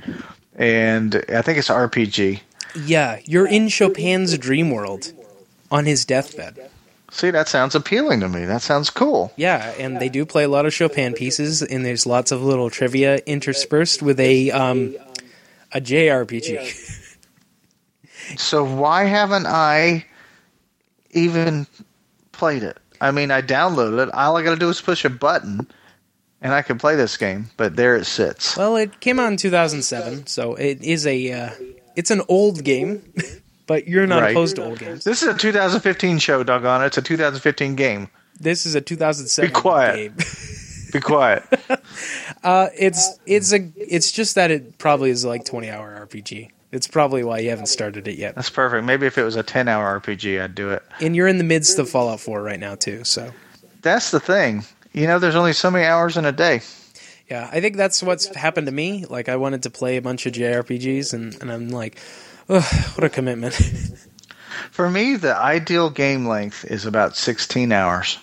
[0.56, 2.40] and I think it's an RPG.
[2.86, 5.12] Yeah, you're in Chopin's dream world
[5.70, 6.70] on his deathbed.
[7.14, 8.44] See, that sounds appealing to me.
[8.44, 9.32] That sounds cool.
[9.36, 12.70] Yeah, and they do play a lot of Chopin pieces, and there's lots of little
[12.70, 14.96] trivia interspersed with a um,
[15.72, 16.90] a JRPG.
[18.38, 20.06] So why haven't I
[21.10, 21.66] even
[22.32, 22.78] played it?
[22.98, 24.14] I mean, I downloaded it.
[24.14, 25.68] All I got to do is push a button,
[26.40, 27.50] and I can play this game.
[27.58, 28.56] But there it sits.
[28.56, 31.50] Well, it came out in 2007, so it is a uh,
[31.96, 33.12] it's an old game,
[33.66, 34.30] but you're not Right.
[34.32, 35.04] opposed to old games.
[35.04, 36.86] This is a 2015 show, doggone it.
[36.86, 38.08] It's a 2015 game.
[38.40, 39.96] This is a 2007 Be quiet.
[40.16, 40.26] game.
[40.92, 41.44] Be quiet.
[42.42, 46.50] Uh, it's it's a it's just that it probably is like 20 hour RPG.
[46.72, 48.34] It's probably why you haven't started it yet.
[48.34, 48.84] That's perfect.
[48.84, 50.82] Maybe if it was a 10 hour RPG, I'd do it.
[51.00, 53.32] And you're in the midst of Fallout 4 right now too, so
[53.80, 54.64] That's the thing.
[54.92, 56.60] You know, there's only so many hours in a day.
[57.30, 59.06] yeah, I think that's what's happened to me.
[59.08, 61.98] Like I wanted to play a bunch of JRPGs, and, and I'm like,
[62.48, 62.62] Ugh,
[62.96, 63.54] what a commitment.
[64.70, 68.18] For me, the ideal game length is about 16 hours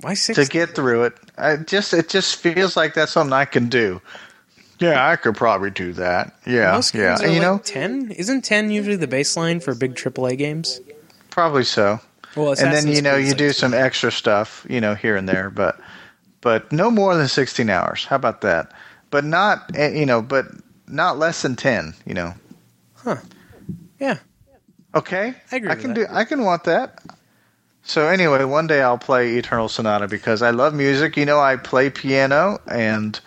[0.00, 0.38] Why six?
[0.38, 1.14] to get through it.
[1.36, 4.00] I just it just feels like that's something I can do.
[4.78, 6.34] Yeah, I could probably do that.
[6.46, 7.16] Yeah, Most yeah.
[7.20, 8.12] are you like know, 10.
[8.12, 10.80] Isn't 10 usually the baseline for big AAA games?
[11.30, 12.00] probably so.
[12.36, 13.54] Well, and then you know you like do 10.
[13.54, 15.78] some extra stuff, you know, here and there, but
[16.40, 18.04] but no more than 16 hours.
[18.04, 18.72] How about that?
[19.10, 20.46] But not eh, you know, but
[20.90, 22.34] not less than 10, you know.
[22.96, 23.16] Huh.
[23.98, 24.18] Yeah,
[24.94, 25.34] Okay?
[25.52, 26.08] I agree I with can that.
[26.08, 27.02] do I can want that.
[27.82, 31.16] So anyway, one day I'll play Eternal Sonata because I love music.
[31.16, 33.18] You know, I play piano and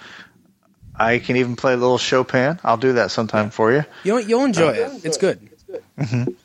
[0.95, 2.59] I can even play a little Chopin.
[2.63, 3.83] I'll do that sometime for you.
[4.03, 5.05] you'll you'll enjoy it.
[5.05, 5.49] It's good.
[5.51, 6.35] It's good.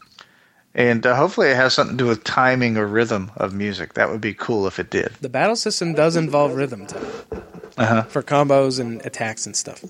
[0.74, 3.94] And uh, hopefully it has something to do with timing or rhythm of music.
[3.94, 5.12] That would be cool if it did.
[5.20, 6.98] The battle system does involve rhythm too,
[7.76, 8.02] Uh-huh.
[8.04, 9.84] for combos and attacks and stuff.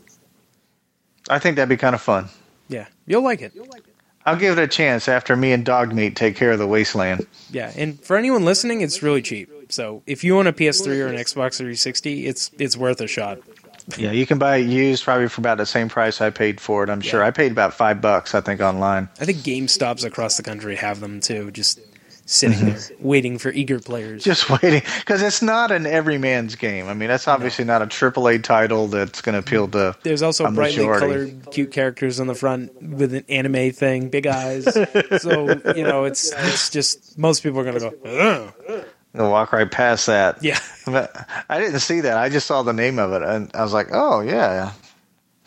[1.28, 2.28] I think that'd be kind of fun.
[2.68, 3.52] Yeah, you'll like it.
[4.26, 7.26] I'll give it a chance after me and Dog Meat take care of the wasteland.
[7.50, 9.50] Yeah, and for anyone listening, it's really cheap.
[9.70, 13.38] So if you own a PS3 or an Xbox 360, it's it's worth a shot.
[13.96, 16.84] Yeah, you can buy it used probably for about the same price I paid for
[16.84, 16.90] it.
[16.90, 17.26] I'm sure Yeah.
[17.28, 18.34] I paid about five bucks.
[18.34, 19.08] I think online.
[19.18, 21.78] I think GameStops across the country have them too, just
[22.30, 24.22] sitting there waiting for eager players.
[24.22, 26.86] Just waiting because it's not an everyman's game.
[26.86, 29.96] I mean, that's obviously not a AAA title that's going to appeal to.
[30.02, 31.00] There's also brightly majority.
[31.32, 34.64] colored, cute characters on the front with an anime thing, big eyes.
[35.22, 38.84] so you know, it's it's just most people are gonna go, Ugh.
[39.14, 40.44] I'll walk right past that.
[40.44, 42.18] yeah, But I didn't see that.
[42.18, 44.72] I just saw the name of it, and I was like, "Oh yeah,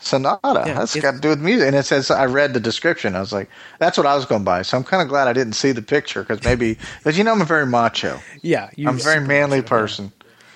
[0.02, 0.64] Sonata.
[0.66, 1.68] Yeah, that's got to do with music.
[1.68, 3.14] And it says I read the description.
[3.14, 3.48] I was like,
[3.78, 4.62] that's what I was going to buy.
[4.62, 7.32] So I'm kind of glad I didn't see the picture because maybe because you know
[7.32, 8.18] I'm a very macho.
[8.42, 10.12] Yeah, I'm a very manly macho, person.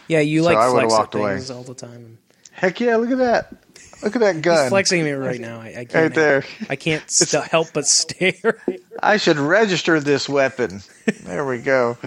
[0.09, 1.35] Yeah, you So like I flex walked away.
[1.35, 2.19] things all the time.
[2.53, 2.97] Heck yeah!
[2.97, 3.55] Look at that.
[4.03, 4.69] Look at that He's gun.
[4.69, 5.61] flexing me right now.
[5.61, 6.45] I, I can't Right there.
[6.69, 8.63] I can't st- help but stare.
[9.03, 10.83] I should register this weapon.
[11.25, 11.97] There we go.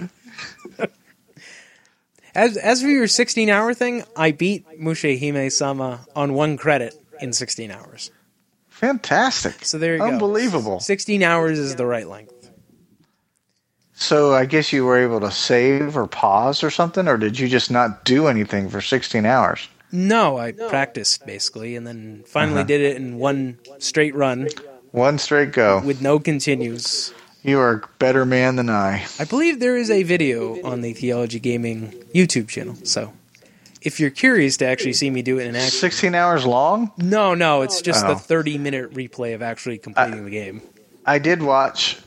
[2.32, 7.70] As as for your 16 hour thing, I beat Mushihimesama on one credit in 16
[7.70, 8.10] hours.
[8.68, 9.64] Fantastic.
[9.64, 10.06] So there you go.
[10.06, 10.80] Unbelievable.
[10.80, 12.50] 16 hours is the right length.
[13.94, 17.48] So I guess you were able to save or pause or something, or did you
[17.48, 19.68] just not do anything for 16 hours?
[19.92, 22.66] No, I practiced basically, and then finally Uh-huh.
[22.68, 24.48] did it in one straight run
[24.92, 25.82] One straight go.
[25.84, 27.12] with no continues.
[27.42, 29.04] You are a better man than I.
[29.18, 32.76] I believe there is a video on the Theology Gaming YouTube channel.
[32.84, 33.12] So
[33.82, 36.92] if you're curious to actually see me do it in action, 16 hours long?
[36.98, 38.14] no, no, it's just Oh.
[38.14, 40.60] the 30 minute replay of actually completing the game.
[41.06, 41.98] I did watch.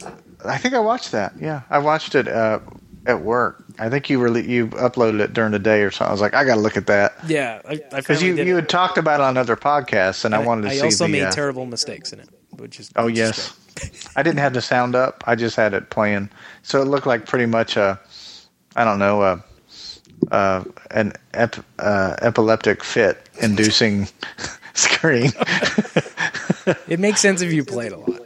[0.45, 1.33] I think I watched that.
[1.39, 2.59] Yeah, I watched it uh,
[3.05, 3.63] at work.
[3.79, 6.09] I think you really you uploaded it during the day or something.
[6.09, 8.35] I was like, I got to look at that Yeah, I, I because finally you
[8.35, 8.61] did you it.
[8.61, 11.11] had talked about it on other podcasts, and I wanted to I see also the.
[11.11, 14.07] made uh, terrible mistakes in it, which is oh which yes, great.
[14.15, 15.23] I didn't have the sound up.
[15.25, 16.29] I just had it playing,
[16.61, 17.99] so it looked like pretty much a,
[18.75, 19.43] I don't know, a,
[20.31, 24.07] uh, an ep, uh, epileptic fit inducing
[24.73, 25.31] screen.
[26.87, 28.21] It makes sense if you played a lot.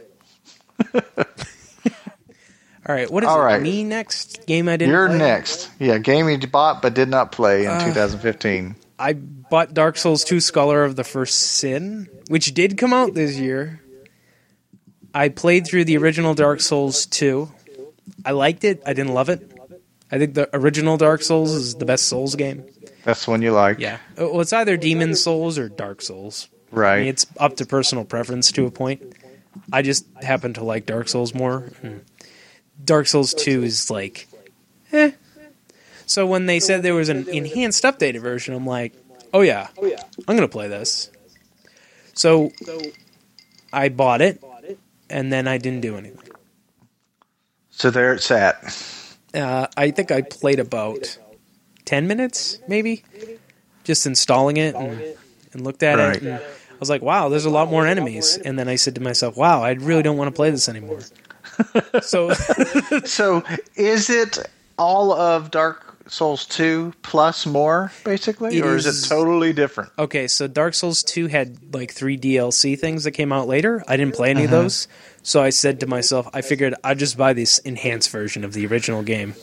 [2.88, 3.44] All right, what is All it?
[3.44, 3.60] right.
[3.60, 4.92] Me next game I didn't.
[4.92, 5.18] You're play?
[5.18, 5.70] next.
[5.78, 8.76] Yeah, game you bought but did not play Uh, in 2015.
[8.98, 13.36] I bought Dark Souls 2 Scholar of the First Sin, which did come out this
[13.36, 13.82] year.
[15.14, 17.50] I played through the original Dark Souls 2.
[18.24, 18.82] I liked it.
[18.86, 19.52] I didn't love it.
[20.10, 22.64] I think the original Dark Souls is the best Souls game.
[23.04, 23.98] That's the one you like, Yeah.
[24.16, 26.48] Well, it's either Demon Souls or Dark Souls.
[26.72, 26.98] I right?
[27.00, 29.02] mean, it's up to personal preference to a point.
[29.72, 31.70] I just happen to like Dark Souls more.
[32.82, 34.28] Dark Souls 2 is like,
[34.92, 35.12] eh.
[36.06, 38.94] So when they said there was an enhanced updated version, I'm like,
[39.34, 41.10] oh yeah, I'm going to play this.
[42.14, 42.50] So
[43.72, 44.42] I bought it,
[45.10, 46.18] and then I didn't do anything.
[47.70, 48.62] so there it's at.
[49.38, 51.18] Uh, I think I played about
[51.84, 53.04] 10 minutes, maybe,
[53.84, 55.02] just installing it and,
[55.52, 56.16] and looked at Right.
[56.16, 56.22] it.
[56.22, 58.38] And I was like, wow, there's a lot more enemies.
[58.44, 61.00] And then I said to myself, wow, I really don't want to play this anymore.
[62.02, 62.32] so,
[63.04, 63.42] So
[63.76, 64.38] is it
[64.76, 68.56] all of Dark Souls 2 plus more, basically?
[68.56, 69.90] It or is is- it totally different?
[69.98, 73.82] okay, so Dark Souls 2 had like three DLC things that came out later.
[73.86, 74.56] I didn't play any Uh-huh.
[74.56, 74.88] of those.
[75.22, 78.66] So I said to myself, I figured I'd just buy this enhanced version of the
[78.66, 79.34] original game.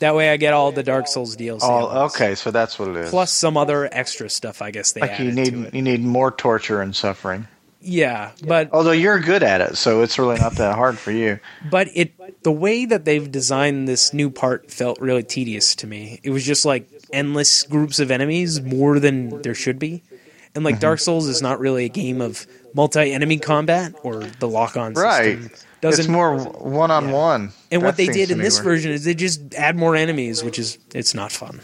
[0.00, 1.60] That way I get all the Dark Souls DLC.
[1.62, 3.10] Oh, okay, so that's what it is.
[3.10, 6.80] Plus some other extra stuff, I guess they like you need you need more torture
[6.82, 7.46] and suffering.
[7.84, 11.38] Yeah, but Although you're good at it, so it's really not that hard for you.
[11.70, 16.20] but it the way that they've designed this new part felt really tedious to me.
[16.22, 20.02] It was just like endless groups of enemies, more than there should be.
[20.54, 20.64] And Mm-hmm.
[20.66, 25.38] like Dark Souls is not really a game of multi-enemy combat or the lock-on Right.
[25.42, 25.50] system.
[25.80, 27.52] Doesn't it's more one on one.
[27.70, 30.78] and what they did in this version is they just add more enemies, which is
[30.94, 31.60] it's not fun.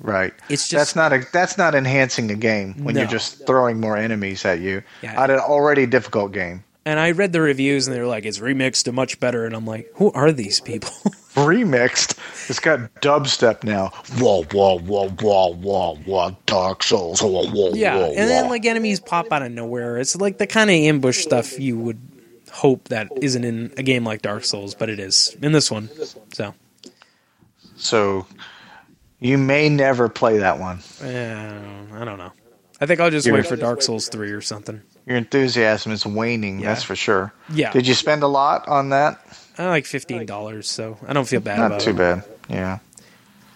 [0.00, 0.32] Right.
[0.48, 3.10] It's just that's not a that's not enhancing a game when you're No.
[3.10, 5.22] just throwing more enemies at you Yeah.
[5.22, 6.64] at an already difficult game.
[6.84, 9.54] and I read the reviews and they were like it's remixed to much better and
[9.54, 10.90] I'm like who are these people?
[11.34, 12.18] Remixed.
[12.50, 13.88] It's got dubstep now.
[14.18, 16.36] Whoa, whoa, whoa, whoa, whoa, whoa.
[16.44, 17.22] Dark Souls.
[17.22, 19.96] Whoa, whoa, Yeah, whoa, and then like enemies pop out of nowhere.
[19.98, 21.98] It's like the kind of ambush stuff you would
[22.52, 25.88] hope that isn't in a game like Dark Souls, but it is in this one.
[26.34, 26.54] So,
[27.76, 28.26] So
[29.22, 30.80] you may never play that one.
[31.02, 31.50] eh,
[31.94, 32.32] I don't know.
[32.80, 34.82] I think I'll just You're- wait for Dark Souls three or something.
[35.06, 36.68] Your enthusiasm is waning, Yeah.
[36.68, 37.32] that's for sure.
[37.52, 39.18] Yeah, Did you spend a lot on that?
[39.58, 41.96] I like fifteen dollars, so I don't feel bad Not too it.
[41.96, 42.24] bad.
[42.48, 42.78] Yeah.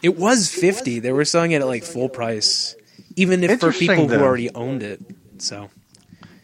[0.03, 0.99] It was fifty.
[1.01, 2.75] They were selling it at like full price,
[3.17, 5.01] even if for people who already owned it.
[5.39, 5.71] So,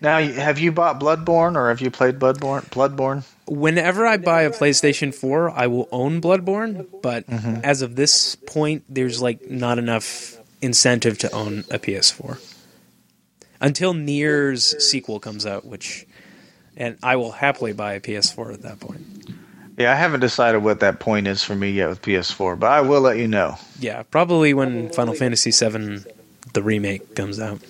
[0.00, 2.64] Now, have you bought Bloodborne or have you played Bloodborne?
[2.70, 3.24] Bloodborne?
[3.52, 7.60] Whenever I buy a PlayStation 4, I will own Bloodborne, but Mm-hmm.
[7.64, 12.38] as of this point, there's like not enough incentive to own a PS4
[13.60, 16.06] until Nier's sequel comes out, which,
[16.76, 19.02] and I will happily buy a PS4 at that point.
[19.78, 22.80] Yeah, I haven't decided what that point is for me yet with PS4, but I
[22.82, 23.56] will let you know.
[23.80, 26.00] Yeah, probably when Final Fantasy VII,
[26.52, 27.60] the remake, comes out.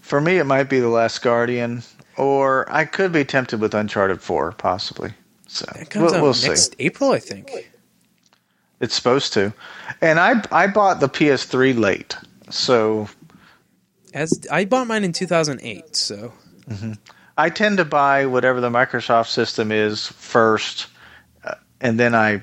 [0.00, 1.82] For me, it might be The Last Guardian,
[2.16, 5.12] or I could be tempted with Uncharted 4, possibly.
[5.50, 6.84] So It comes we'll, out we'll next see.
[6.84, 7.72] April, I think.
[8.78, 9.52] It's supposed to,
[10.00, 12.16] and I I bought the PS3 late,
[12.48, 13.08] so
[14.14, 16.32] As I bought mine in 2008, so
[17.36, 20.86] I tend to buy whatever the Microsoft system is first,
[21.44, 22.42] uh, and then I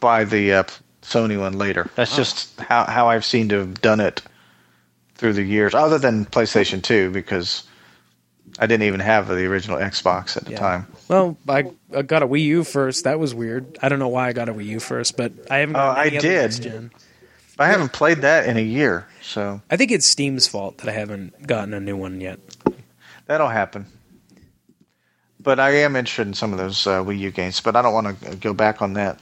[0.00, 0.62] buy the uh,
[1.00, 1.88] Sony one later.
[1.94, 4.20] That's just how how I've seen to have done it
[5.14, 5.74] through the years.
[5.74, 7.62] Other than PlayStation Two, because
[8.58, 10.58] I didn't even have the original Xbox at the Yeah.
[10.58, 10.86] time.
[11.08, 13.04] well, I, I got a Wii U first.
[13.04, 13.78] That was weird.
[13.80, 15.76] I don't know why I got a Wii U first, but I haven't.
[15.76, 16.40] Oh, gotten I other did.
[16.42, 16.90] next gen.
[17.60, 20.92] I haven't played that in a year, so I think it's Steam's fault that I
[20.92, 22.38] haven't gotten a new one yet.
[23.26, 23.86] that'll happen.
[25.40, 27.94] But I am interested in some of those uh, Wii U games, but I don't
[27.94, 29.18] want to go back on that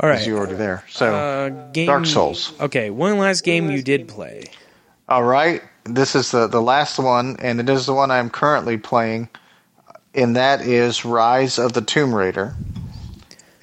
[0.00, 0.84] All right, you're already there.
[0.88, 2.52] So, uh, game, Dark Souls.
[2.60, 4.44] Okay, one last game you did play.
[5.08, 8.76] all right, this is the the last one, and it is the one I'm currently
[8.76, 9.28] playing,
[10.14, 12.54] and that is Rise of the Tomb Raider.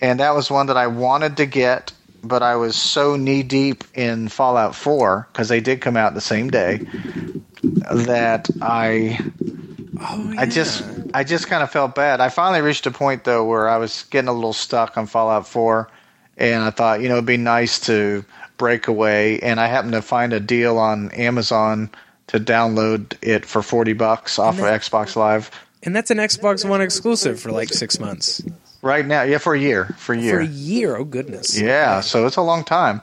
[0.01, 1.91] And that was one that I wanted to get,
[2.24, 6.22] but I was so knee deep in Fallout 4 because they did come out the
[6.22, 6.88] same day
[7.91, 9.20] that I
[10.01, 10.41] Oh, yeah.
[10.41, 12.22] I just I just kind of felt bad.
[12.22, 15.47] I finally reached a point though where I was getting a little stuck on Fallout
[15.47, 15.89] 4
[16.38, 18.24] and I thought, you know, it'd be nice to
[18.57, 21.89] break away and I happened to find a deal on Amazon
[22.30, 25.51] to download it for 40 bucks off of Xbox Live
[25.84, 28.41] and that's an Xbox One exclusive for like six months
[28.82, 29.21] right now.
[29.23, 30.34] Yeah, for a year, for a year.
[30.36, 30.95] for a year.
[30.97, 31.57] Oh goodness.
[31.59, 33.01] Yeah, so it's a long time.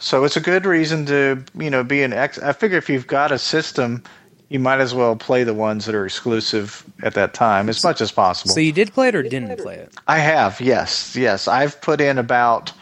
[0.00, 2.38] So it's a good reason to, you know, be an ex.
[2.38, 4.02] I figure if you've got a system,
[4.48, 8.00] you might as well play the ones that are exclusive at that time as much
[8.00, 8.52] as possible.
[8.52, 9.94] So you did play it or didn't play it?
[10.08, 11.46] I have, yes, yes.
[11.48, 12.72] I've put in about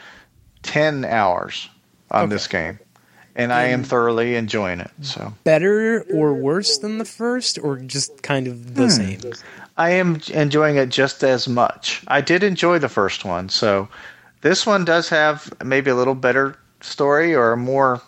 [0.63, 1.69] 10 hours
[2.11, 2.31] on Okay.
[2.31, 2.79] this game,
[3.37, 4.91] and I am thoroughly enjoying it.
[5.03, 8.75] So Better or worse than the first, or just kind of Hmm.
[8.75, 9.21] the same?
[9.77, 12.03] I am enjoying it just as much.
[12.07, 13.89] I did enjoy the first one, so
[14.43, 18.01] this one does have maybe a little better story or more.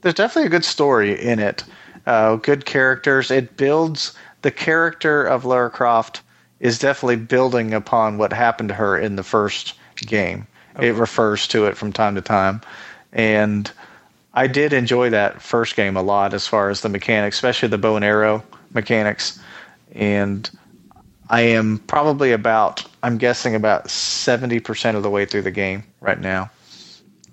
[0.00, 1.62] There's definitely a good story in it.
[2.04, 3.30] Uh, good characters.
[3.30, 4.12] It builds
[4.42, 6.22] the character of Lara Croft
[6.58, 10.46] is definitely building upon what happened to her in the first game.
[10.80, 12.60] It refers to it from time to time,
[13.12, 13.70] and
[14.34, 17.78] I did enjoy that first game a lot as far as the mechanics, especially the
[17.78, 19.38] bow and arrow mechanics.
[19.94, 20.48] And
[21.28, 26.18] I am probably about, I'm guessing about 70% of the way through the game right
[26.18, 26.50] now.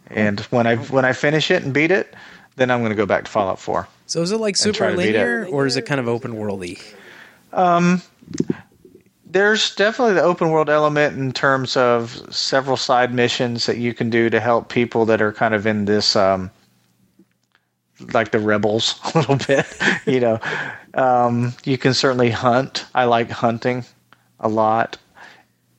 [0.07, 2.15] And when I when I finish it and beat it,
[2.55, 3.87] then I'm going to go back to Fallout 4.
[4.07, 5.19] So is it like super to beat it.
[5.19, 6.81] linear, or is it kind of open worldy?
[9.31, 14.09] There's definitely the open world element in terms of several side missions that you can
[14.09, 16.49] do to help people that are kind of in this um
[18.13, 19.65] like the rebels a little bit,
[20.05, 20.39] you know.
[20.93, 22.85] Um you can certainly hunt.
[22.95, 23.85] I like hunting
[24.39, 24.97] a lot.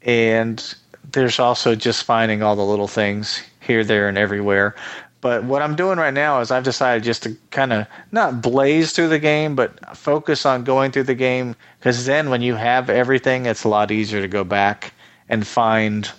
[0.02, 0.74] And
[1.12, 4.74] there's also just finding all the little things here, there, and everywhere.
[5.20, 8.92] But what I'm doing right now is I've decided just to kind of not blaze
[8.92, 12.88] through the game, but focus on going through the game because then when you have
[12.88, 14.94] everything, it's a lot easier to go back
[15.28, 16.10] and find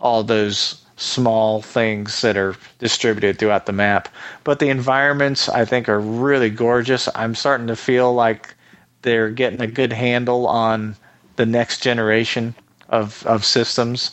[0.00, 4.08] all those small things that are distributed throughout the map.
[4.44, 7.08] But the environments I think are really gorgeous.
[7.14, 8.54] I'm starting to feel like
[9.02, 10.96] they're getting a good handle on
[11.36, 12.54] the next generation
[12.88, 14.10] of of systems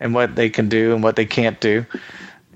[0.00, 1.84] and what they can do and what they can't do.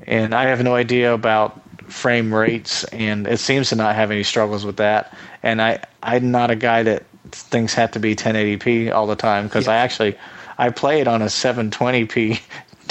[0.06, 1.60] And I have no idea about
[1.90, 5.12] frame rates and it seems to not have any struggles with that.
[5.42, 9.46] And I I'm not a guy that things have to be 1080p all the time
[9.46, 10.16] because I actually
[10.58, 12.40] I play it on a 720p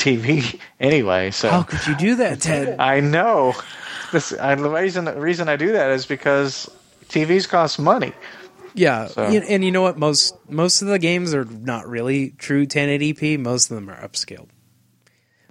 [0.02, 1.32] TV anyway.
[1.32, 2.80] So How could you do that, Ted?
[2.80, 3.54] I know.
[4.12, 6.70] This I, the reason the reason I do that is because
[7.08, 8.14] TVs cost money.
[8.74, 9.98] Yeah, So- and you know what?
[9.98, 13.38] Most most of the games are not really true 1080p.
[13.40, 14.48] Most of them are upscaled.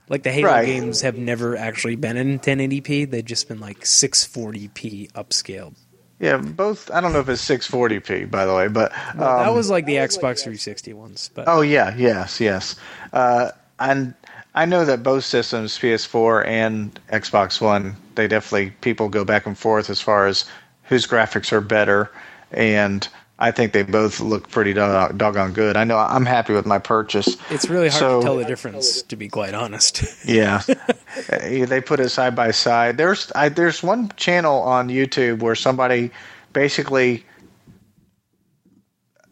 [0.09, 0.67] Like the Halo Right.
[0.67, 3.05] games have never actually been in 1080p.
[3.11, 5.75] They've just been like 640p upscaled.
[6.19, 6.91] Yeah, both.
[6.91, 9.87] I don't know if it's 640p by the way, but Well, that um, was like
[9.87, 11.31] the Xbox 360 ones.
[11.33, 12.77] But Oh yeah, yes, yes.
[13.13, 14.15] Uh, and
[14.55, 19.57] I know that both systems, PS4 and Xbox One, they definitely people go back and
[19.57, 20.45] forth as far as
[20.85, 22.11] whose graphics are better,
[22.51, 23.07] and
[23.39, 25.77] I think they both look pretty dog- doggone good.
[25.77, 27.37] I know I'm happy with my purchase.
[27.49, 30.03] it's really hard So- to tell the difference, to be quite honest.
[30.25, 32.97] Yeah, Uh, they put it side by side.
[32.99, 36.11] There's I, there's one channel on YouTube where somebody
[36.53, 37.25] basically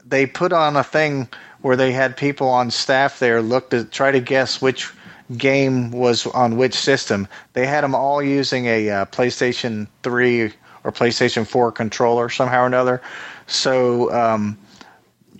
[0.04, 1.28] they put on a thing
[1.60, 4.90] where they had people on staff there look to try to guess which
[5.36, 7.28] game was on which system.
[7.52, 10.52] They had them all using a uh, PlayStation 3
[10.84, 13.02] or PlayStation 4 controller somehow or another.
[13.46, 14.58] So um,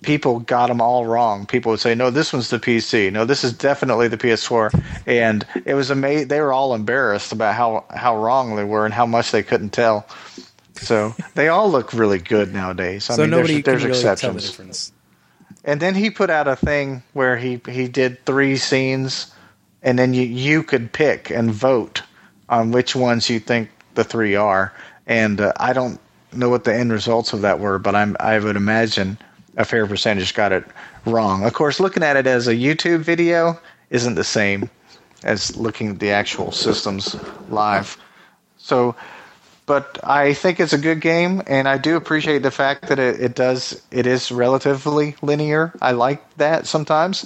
[0.01, 1.45] people got them all wrong.
[1.45, 3.11] People would say, "No, this one's the PC.
[3.11, 6.27] No, this is definitely the PS4." And it was amazing.
[6.27, 9.71] They were all embarrassed about how how wrong they were and how much they couldn't
[9.71, 10.07] tell.
[10.75, 13.09] So they all look really good nowadays.
[13.09, 14.49] I so mean, nobody there's, there's can really tell the exceptions.
[14.49, 14.91] difference.
[15.65, 19.31] And then he put out a thing where he he did three scenes,
[19.83, 22.03] and then you you could pick and vote
[22.47, 24.73] on which ones you think the three are.
[25.07, 25.99] And uh, I don't
[26.33, 29.17] know what the end results of that were, but I'm I would imagine
[29.57, 30.63] a fair percentage got it
[31.05, 31.43] wrong.
[31.43, 33.59] Of course, looking at it as a YouTube video
[33.89, 34.69] isn't the same
[35.23, 37.15] as looking at the actual systems
[37.49, 37.97] live.
[38.57, 38.95] So,
[39.65, 43.19] but I think it's a good game, and I do appreciate the fact that it,
[43.19, 45.73] it does it is relatively linear.
[45.81, 47.25] I like that sometimes,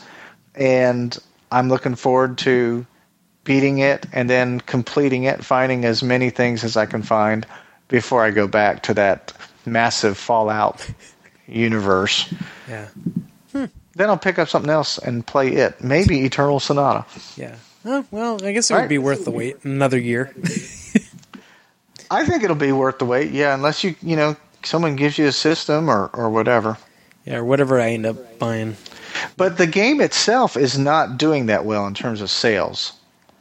[0.56, 1.18] and
[1.54, 2.86] I'm looking forward to
[3.44, 7.46] beating it and then completing it, finding as many things as I can find
[7.90, 9.34] before I go back to that
[9.66, 10.86] massive Fallout
[11.48, 12.34] universe.
[12.70, 12.88] Yeah,
[13.52, 13.66] hmm.
[13.96, 15.84] Then I'll pick up something else and play it.
[15.84, 17.06] Maybe Eternal Sonata.
[17.38, 17.56] yeah.
[17.86, 18.90] Oh, well, I guess it would Right.
[18.90, 19.64] be worth the wait.
[19.66, 20.34] Another year.
[22.12, 23.32] I think it'll be worth the wait.
[23.32, 26.78] Yeah, unless you you know someone gives you a system or or whatever.
[27.26, 28.78] yeah, or whatever I end up buying.
[29.38, 32.94] But the game itself is not doing that well in terms of sales.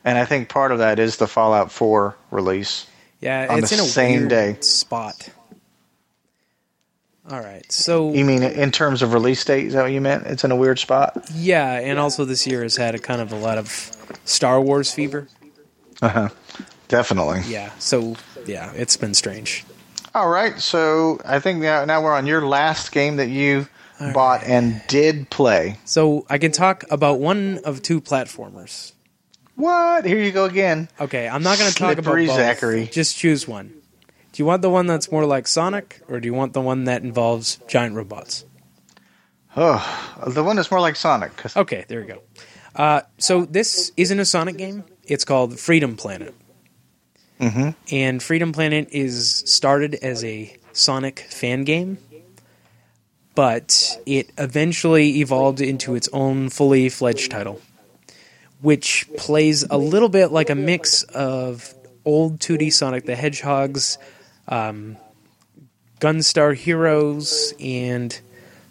[0.05, 2.87] And I think part of that is the Fallout 4 release.
[3.21, 4.57] Yeah, it's in a same weird day.
[4.61, 5.29] spot.
[7.31, 9.67] All right, so You mean in terms of release date?
[9.67, 10.27] Is that what you meant?
[10.27, 11.25] It's in a weird spot?
[11.33, 13.69] yeah, and also this year has had a kind of a lot of
[14.25, 15.29] Star Wars fever.
[16.03, 16.29] Uh huh.
[16.89, 17.43] Definitely.
[17.47, 19.65] Yeah, so yeah, it's been strange.
[20.17, 20.59] All right.
[20.61, 23.69] So I think now, now we're on your last game that you
[24.13, 25.79] bought and did play.
[25.85, 28.93] So I can talk about one of two platformers.
[29.55, 30.05] What?
[30.05, 30.89] Here you go again.
[31.01, 32.29] Okay, I'm not going to talk about both.
[32.29, 32.87] Zachary.
[32.87, 33.69] Just choose one.
[34.33, 36.85] Do you want the one that's more like Sonic, or do you want the one
[36.85, 38.47] that involves giant robots?
[39.55, 41.55] Oh, the one that's more like Sonic.
[41.55, 42.23] Okay, there we go.
[42.75, 44.85] Uh, so this isn't a Sonic game.
[45.05, 46.35] It's called Freedom Planet.
[47.39, 47.71] Mm-hmm.
[47.95, 51.99] And Freedom Planet is started as a Sonic fan game,
[53.35, 57.61] but it eventually evolved into its own fully fledged title,
[58.61, 61.75] which plays a little bit like a mix of
[62.05, 63.97] old 2D Sonic the Hedgehogs,
[64.49, 64.97] um,
[66.01, 68.19] Gunstar Heroes, and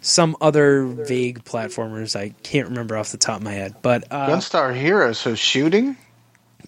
[0.00, 3.76] some other vague platformers I can't remember off the top of my head.
[3.82, 5.96] But uh, Gunstar Heroes, So shooting.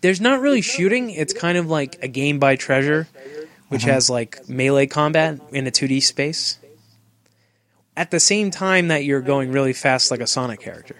[0.00, 1.10] there's not really shooting.
[1.10, 3.08] It's kind of like a game by treasure,
[3.68, 6.58] which has like melee combat in a 2D space.
[7.96, 10.96] At the same time that you're going really fast like a Sonic character.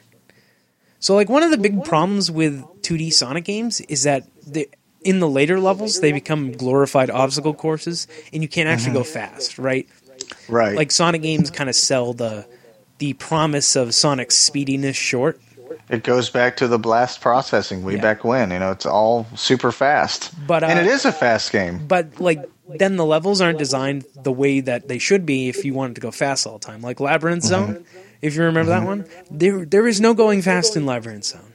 [1.01, 4.69] So like one of the big problems with 2D Sonic games is that the,
[5.03, 9.59] in the later levels they become glorified obstacle courses and you can't actually go fast,
[9.59, 9.89] right?
[10.49, 10.77] Right.
[10.77, 12.47] Like Sonic games kind of sell the
[12.99, 15.41] the promise of Sonic's speediness short.
[15.91, 18.01] It goes back to the blast processing way Yeah.
[18.03, 18.53] back when.
[18.53, 20.31] You know, it's all super fast.
[20.47, 21.85] But, uh, and it is a fast game.
[21.87, 25.75] but like then the levels aren't designed the way that they should be if you
[25.75, 26.81] wanted to go fast all the time.
[26.83, 27.49] Like Labyrinth mhm.
[27.49, 27.85] Zone,
[28.23, 31.53] if you remember that one, there there is no going fast in Labyrinth Zone.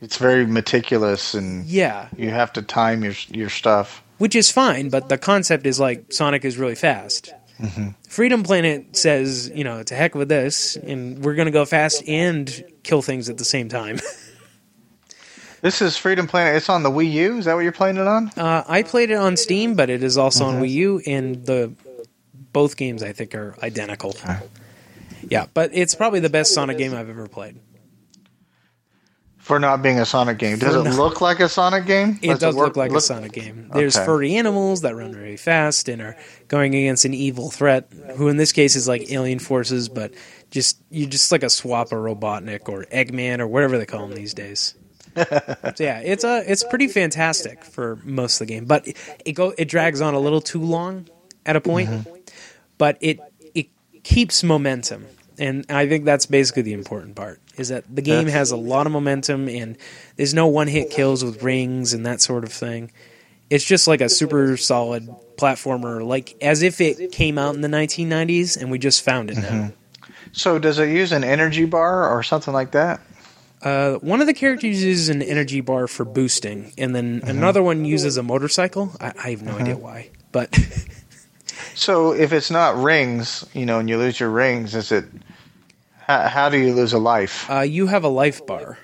[0.00, 4.02] It's very meticulous, and Yeah, you have to time your your stuff.
[4.18, 7.32] which is fine, but the concept is like Sonic is really fast.
[7.60, 7.88] Mm-hmm.
[8.08, 12.02] Freedom Planet says, you know, to heck with this, and we're going to go fast
[12.08, 13.98] and kill things at the same time.
[15.64, 16.56] This is Freedom Planet.
[16.56, 17.38] It's on the Wii U.
[17.38, 18.30] Is that what you're playing it on?
[18.36, 21.72] Uh, I played it on Steam, but it is also on Wii U, and the
[22.52, 24.14] both games I think are identical.
[25.30, 27.56] Yeah, but it's probably the best Sonic game I've ever played.
[29.38, 32.18] For not being a Sonic game, does For it not- look like a Sonic game?
[32.20, 33.70] It does work- look like a Sonic game.
[33.72, 34.04] There's Okay.
[34.04, 36.14] furry animals that run very fast and are
[36.48, 40.12] going against an evil threat, who in this case is like alien forces, but
[40.50, 44.14] just you're just like a swap of Robotnik or Eggman or whatever they call them
[44.14, 44.74] these days.
[45.16, 49.32] So yeah, it's a it's pretty fantastic for most of the game, but it, it
[49.32, 51.08] go it drags on a little too long
[51.46, 52.14] at a point, mm-hmm.
[52.78, 53.20] but it
[53.54, 53.68] it
[54.02, 55.06] keeps momentum,
[55.38, 57.40] and I think that's basically the important part.
[57.56, 59.76] Is that the game has a lot of momentum, and
[60.16, 62.90] there's no one hit kills with rings and that sort of thing.
[63.50, 67.68] It's just like a super solid platformer, like as if it came out in the
[67.68, 69.48] 1990s and we just found it now.
[69.48, 69.68] Mm-hmm.
[70.32, 73.00] So does it use an energy bar or something like that?
[73.64, 77.84] Uh, one of the characters uses an energy bar for boosting, and then another one
[77.86, 78.92] uses a motorcycle.
[79.00, 80.56] I, I have no idea why, but
[81.74, 85.04] So if it's not rings, you know, and you lose your rings, is it?
[85.98, 87.50] How, how do you lose a life?
[87.50, 88.78] uh, you have a life bar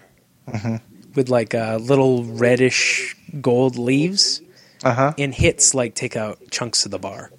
[1.15, 4.41] with like uh, little reddish gold leaves,
[4.83, 5.15] Uh huh.
[5.19, 7.31] and hits like take out chunks of the bar.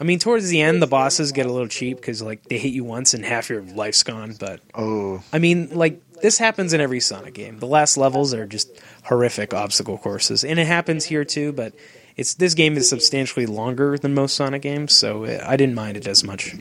[0.00, 2.72] I mean, towards the end, the bosses get a little cheap because like they hit
[2.72, 4.36] you once and half your life's gone.
[4.38, 7.58] But Oh, I mean, like this happens in every Sonic game.
[7.58, 8.70] The last levels are just
[9.04, 11.52] horrific obstacle courses, and it happens here too.
[11.52, 11.74] But
[12.16, 15.96] it's this game is substantially longer than most Sonic games, so uh, I didn't mind
[15.96, 16.56] it as much.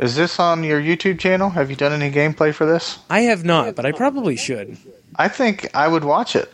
[0.00, 1.50] Is this on your YouTube channel?
[1.50, 2.98] Have you done any gameplay for this?
[3.08, 4.76] I have not, but I probably should.
[5.14, 6.52] I think I would watch it.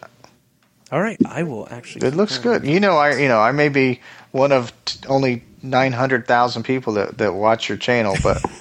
[0.92, 2.08] All right, I will actually.
[2.08, 2.66] It looks good.
[2.66, 4.00] You know, I you know I may be
[4.32, 8.44] one of t- only nine hundred thousand people that, that watch your channel, but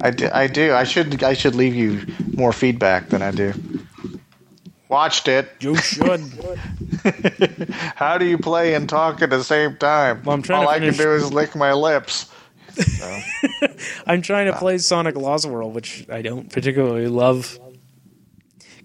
[0.00, 0.74] I do, I do.
[0.74, 3.52] I should I should leave you more feedback than I do.
[4.88, 5.48] Watched it.
[5.60, 6.20] You should.
[7.96, 10.22] How do you play and talk at the same time?
[10.22, 12.30] Well, I'm trying All to I can do is lick my lips.
[12.74, 13.20] So,
[14.06, 17.58] I'm trying to play Sonic Lost World, which I don't particularly love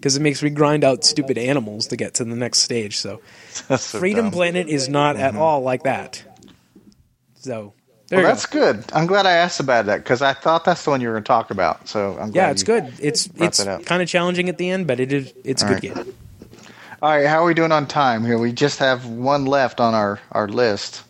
[0.00, 2.96] because it makes me grind out stupid animals to get to the next stage.
[2.96, 3.20] So
[3.50, 4.32] so Freedom dumb.
[4.32, 5.42] Planet is not at mm-hmm.
[5.42, 6.22] all like that.
[7.34, 7.74] So
[8.10, 8.72] there Well, that's go.
[8.72, 8.84] good.
[8.92, 11.22] I'm glad I asked about that because I thought that's the one you were going
[11.24, 11.88] to talk about.
[11.88, 12.92] So I'm glad Yeah, it's good.
[13.00, 15.94] It's it's kind of challenging at the end, but it is it's a good right.
[16.06, 16.14] game.
[17.02, 18.36] All right, how are we doing on time here?
[18.38, 21.02] We just have one left on our, our list.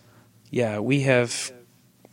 [0.50, 1.50] Yeah, we have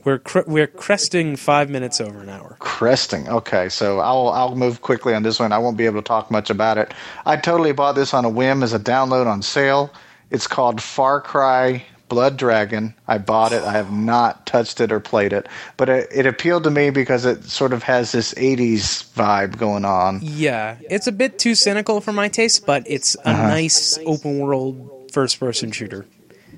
[0.04, 2.56] we're cre- we're cresting five minutes over an hour.
[2.60, 3.28] Cresting.
[3.28, 5.52] Okay, so I'll I'll move quickly on this one.
[5.52, 6.94] I won't be able to talk much about it.
[7.26, 9.94] I totally bought this on a whim as a download on sale.
[10.32, 12.94] It's called Far Cry Blood Dragon.
[13.08, 13.64] I bought it.
[13.64, 17.26] I have not touched it or played it, but it, it appealed to me because
[17.26, 20.20] it sort of has this '80s vibe going on.
[20.24, 23.48] Yeah, it's a bit too cynical for my taste, but it's a Uh-huh.
[23.50, 26.06] nice open world first person shooter.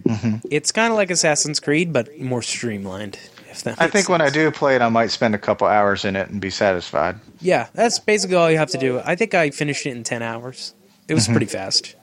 [0.04, 0.48] Mm-hmm.
[0.50, 3.18] It's kind of like Assassin's Creed, but more streamlined.
[3.50, 6.06] If that I think when I do play it, I might spend a couple hours
[6.06, 7.20] in it and be satisfied.
[7.42, 9.00] yeah, that's basically all you have to do.
[9.04, 10.74] I think I finished it in ten hours.
[11.08, 11.16] It Mm-hmm.
[11.16, 11.96] was pretty fast.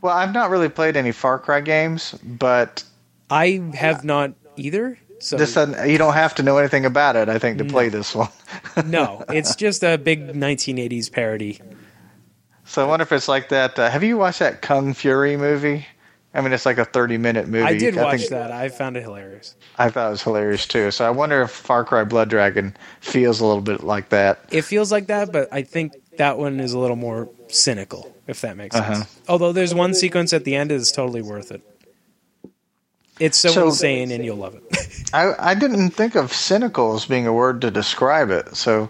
[0.00, 2.84] Well, I've not really played any Far Cry games, but
[3.28, 4.98] I have not either.
[5.20, 7.28] So this you don't have to know anything about it.
[7.28, 8.30] I think to play this one.
[8.86, 11.60] no, it's just a big 1980s parody.
[12.64, 13.78] So I wonder if it's like that.
[13.78, 15.86] Uh, have you watched that Kung Fury movie?
[16.32, 17.64] I mean, it's like a thirty-minute movie.
[17.64, 18.52] I did watch think- that.
[18.52, 19.56] I found it hilarious.
[19.76, 20.92] I thought it was hilarious too.
[20.92, 24.44] So I wonder if Far Cry Blood Dragon feels a little bit like that.
[24.52, 28.40] It feels like that, but I think that one is a little more cynical, if
[28.42, 28.98] that makes sense.
[29.00, 29.04] Uh-huh.
[29.28, 31.62] Although there's one sequence at the end that's totally worth it.
[33.18, 34.62] It's so, So- insane, and you'll love it.
[35.12, 38.56] I I didn't think of cynical as being a word to describe it.
[38.56, 38.88] So.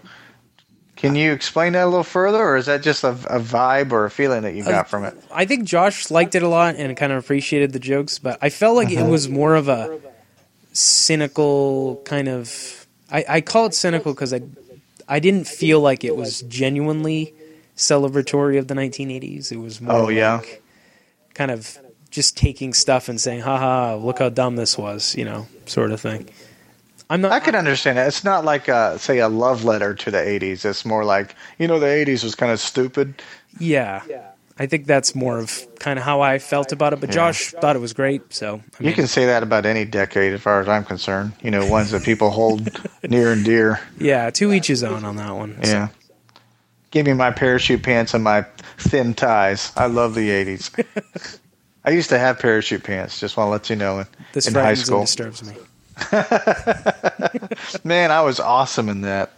[0.96, 4.04] Can you explain that a little further, or is that just a, a vibe or
[4.04, 5.16] a feeling that you got from it?
[5.32, 8.50] I think Josh liked it a lot and kind of appreciated the jokes, but I
[8.50, 9.06] felt like Uh-huh.
[9.06, 9.98] it was more of a
[10.74, 12.86] cynical kind of.
[13.10, 14.42] I, I call it cynical because I,
[15.08, 17.32] I didn't feel like it was genuinely
[17.80, 19.50] celebratory of the 1980s.
[19.50, 20.36] It was more Oh, yeah?
[20.36, 20.62] like
[21.34, 21.78] kind of
[22.10, 26.00] just taking stuff and saying, haha, look how dumb this was, you know, sort of
[26.00, 26.28] thing.
[27.08, 27.32] I'm not.
[27.32, 28.02] I could understand it.
[28.02, 30.64] It's not like, uh, say, a love letter to the '80s.
[30.64, 33.20] It's more like, you know, the '80s was kind of stupid.
[33.58, 34.02] Yeah.
[34.60, 37.00] I think that's more of kind of how I felt about it.
[37.00, 37.14] But Yeah.
[37.16, 40.40] Josh thought it was great, so I You can say that about any decade, as
[40.40, 41.32] far as I'm concerned.
[41.42, 42.70] You know, ones that people hold
[43.08, 43.80] near and dear.
[43.98, 45.56] yeah, to each his own on that one.
[45.64, 45.88] So, Yeah.
[46.90, 48.42] Give me my parachute pants and my
[48.78, 49.72] thin ties.
[49.76, 51.38] I love the '80s.
[51.84, 53.20] I used to have parachute pants.
[53.20, 54.04] Just want to let you know.
[54.32, 55.54] this in high school, disturbs me.
[57.84, 59.32] man, I was awesome in that,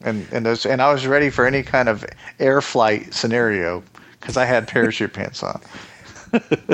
[0.00, 2.04] and and those, and I was ready for any kind of
[2.38, 3.82] air flight scenario
[4.20, 5.60] because I had parachute pants on.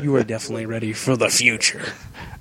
[0.03, 1.81] You are definitely ready for the future.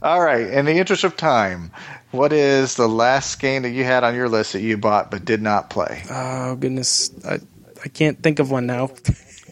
[0.02, 0.48] All right.
[0.48, 1.72] In the interest of time,
[2.12, 5.24] what is the last game that you had on your list that you bought but
[5.24, 6.04] did not play?
[6.10, 7.40] Oh goodness, I
[7.86, 8.90] I can't think of one now.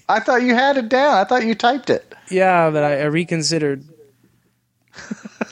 [0.10, 1.16] I thought you had it down.
[1.18, 2.14] I thought you typed it.
[2.30, 3.84] yeah, but I, I reconsidered.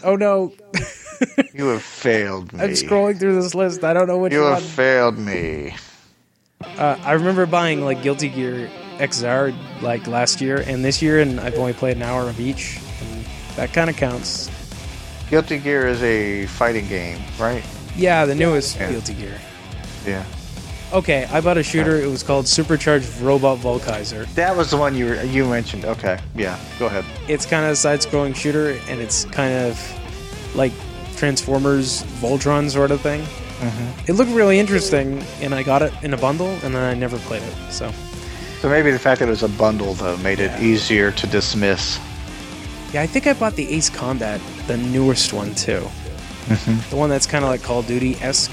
[0.03, 0.53] oh no,
[1.53, 2.59] You have failed me.
[2.63, 3.83] I'm scrolling through this list.
[3.83, 4.53] I don't know which You one.
[4.53, 5.75] have failed me.
[6.61, 11.39] Uh, I remember buying like Guilty Gear XR like last year and this year, and
[11.39, 12.79] I've only played an hour of each.
[13.01, 14.49] And that kind of counts.
[15.29, 17.63] Guilty Gear is a fighting game, right?
[17.95, 18.91] Yeah, the newest Yeah.
[18.91, 19.39] Guilty Gear.
[20.05, 20.23] Yeah.
[20.93, 21.95] Okay, I bought a shooter.
[22.01, 24.25] It was called Supercharged Robot Vulkaiser.
[24.35, 25.85] That was the one you were, you mentioned.
[25.85, 26.19] Okay.
[26.35, 26.59] Yeah.
[26.79, 27.05] Go ahead.
[27.29, 29.79] It's kind of a side-scrolling shooter, and it's kind of
[30.55, 30.73] like
[31.15, 33.21] Transformers Voltron sort of thing.
[33.21, 34.11] Mm-hmm.
[34.11, 37.17] It looked really interesting, and I got it in a bundle, and then I never
[37.19, 37.71] played it.
[37.71, 37.89] So
[38.59, 41.99] So maybe the fact that it was a bundle though made it easier to dismiss.
[42.91, 45.79] yeah, I think I bought the Ace Combat, the newest one too.
[46.47, 46.89] Mm-hmm.
[46.89, 48.51] The one that's kind of like Call of Duty esque.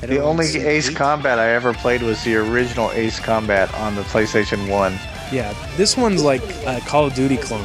[0.00, 4.68] The only Ace Combat I ever played was the original Ace Combat on the PlayStation
[4.68, 4.98] One.
[5.30, 7.64] Yeah, this one's like a Call of Duty clone.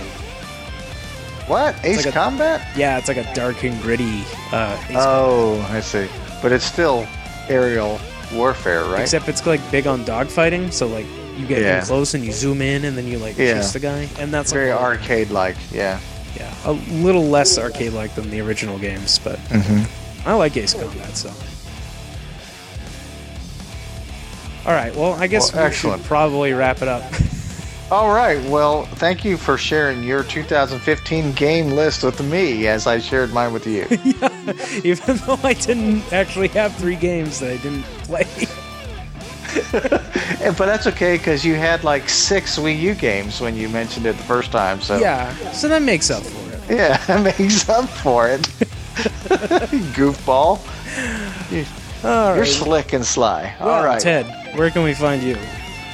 [1.47, 2.67] What Ace like a- Combat?
[2.75, 4.23] Yeah, it's like a dark and gritty.
[4.51, 6.07] Uh, Ace Oh, I see.
[6.41, 7.07] But it's still
[7.47, 7.99] aerial
[8.33, 9.01] warfare, right?
[9.01, 11.05] Except it's like big on dogfighting, so like
[11.37, 11.79] you get Yeah.
[11.79, 13.55] in close and you zoom in and then you like Yeah.
[13.55, 15.55] chase the guy, and that's very like, arcade-like.
[15.71, 15.99] Yeah.
[16.35, 19.39] Yeah, a little less arcade-like than the original games, but
[20.25, 21.15] I like Ace Combat.
[21.15, 21.31] So,
[24.65, 24.95] all right.
[24.95, 26.01] Well, I guess Well, we excellent.
[26.01, 27.03] should probably wrap it up.
[27.91, 28.43] All right.
[28.49, 33.53] Well, thank you for sharing your 2015 game list with me as I shared mine
[33.53, 33.83] with you.
[34.83, 38.25] Even though I didn't actually have three games that I didn't play.
[40.57, 44.17] But that's okay because you had like six Wii U games when you mentioned it
[44.17, 44.81] the first time.
[44.81, 46.77] So yeah, so that makes up for it.
[46.77, 48.41] yeah, that makes up for it.
[49.95, 50.59] Goofball.
[52.03, 52.47] All You're right.
[52.47, 53.55] slick and sly.
[53.59, 53.99] Well, All right.
[54.01, 54.25] Ted,
[54.55, 55.37] where can we find you?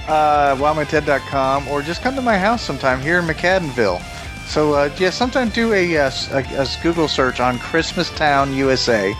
[0.07, 4.01] uh, wildmanted.com or just come to my house sometime here in McAdenville.
[4.47, 9.13] So uh, yeah, sometime do a, uh, a, a Google search on Christmas Town, USA,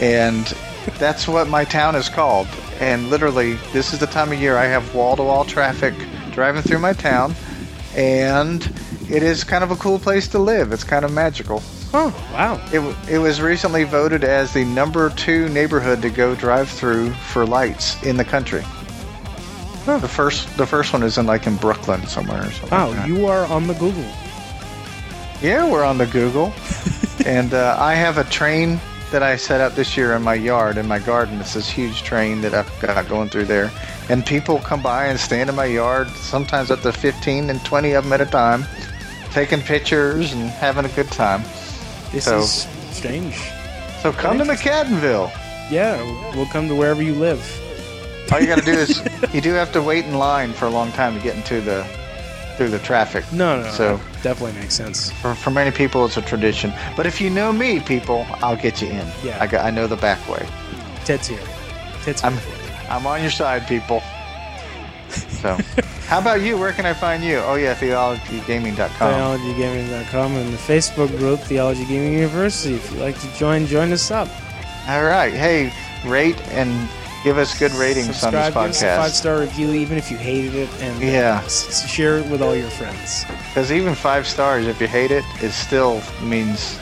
[0.00, 0.46] and
[0.98, 2.48] that's what my town is called.
[2.80, 5.94] And literally, this is the time of year I have wall-to-wall traffic
[6.32, 7.34] driving through my town,
[7.94, 8.62] and
[9.10, 10.72] it is kind of a cool place to live.
[10.72, 11.62] It's kind of magical.
[11.96, 12.60] Oh, wow.
[12.72, 17.46] It, it was recently voted as the number two neighborhood to go drive through for
[17.46, 18.62] lights in the country.
[19.84, 19.98] Huh.
[19.98, 22.70] The first the first one is in like in Brooklyn somewhere or something.
[22.70, 24.02] Wow, like you are on the Google.
[25.40, 26.52] Yeah, we're on the Google,
[27.26, 28.80] and uh, I have a train
[29.12, 31.38] that I set up this year in my yard in my garden.
[31.38, 33.70] It's this huge train that I've got going through there,
[34.08, 36.08] and people come by and stand in my yard.
[36.08, 38.64] Sometimes up to 15 and 20 of them at a time,
[39.32, 41.44] taking pictures and having a good time.
[42.14, 43.36] This So- is strange.
[44.02, 45.30] So come to McAdenville.
[45.70, 46.00] Yeah,
[46.36, 47.40] we'll come to wherever you live.
[48.32, 49.02] All you got to do is
[49.34, 51.84] you do have to wait in line for a long time to get into the
[52.56, 53.24] through the traffic.
[53.32, 55.10] No, no, So- definitely makes sense.
[55.10, 56.72] For, for many people, it's a tradition.
[56.96, 59.06] But if you know me, people, I'll get you in.
[59.24, 59.38] Yeah.
[59.40, 60.46] I, got, I know the back way.
[61.04, 61.40] Ted's here.
[62.04, 62.30] Ted's here.
[62.30, 62.38] I'm
[62.88, 64.02] I'm on your side, people.
[65.14, 65.56] So,
[66.08, 66.56] how about you?
[66.58, 67.38] Where can I find you?
[67.38, 69.38] Oh yeah, theologygaming.com.
[69.40, 72.74] TheologyGaming.com and the Facebook group Theology Gaming University.
[72.74, 74.28] If you'd like to join, join us up.
[74.88, 75.32] All right.
[75.32, 75.72] Hey,
[76.04, 76.88] rate and
[77.24, 80.10] give us good ratings Subscribe, on give this us a five star review, even if
[80.10, 81.42] you hated it, and uh, Yeah.
[81.44, 83.24] s- share it with all your friends.
[83.48, 86.78] Because even five stars, if you hate it, it still means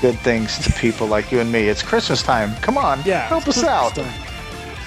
[0.00, 1.68] good things to people like you and me.
[1.68, 2.54] It's Christmas time.
[2.56, 3.94] Come on, Yeah, help us out.
[3.96, 4.12] Time.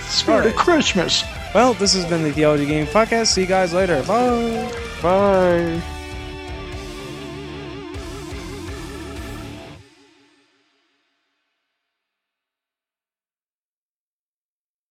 [0.07, 1.24] Spirit of Christmas.
[1.56, 3.27] Well, this has been the Theology Game Podcast.
[3.27, 4.03] See you guys later.
[4.03, 4.69] Bye.
[5.02, 5.95] Bye.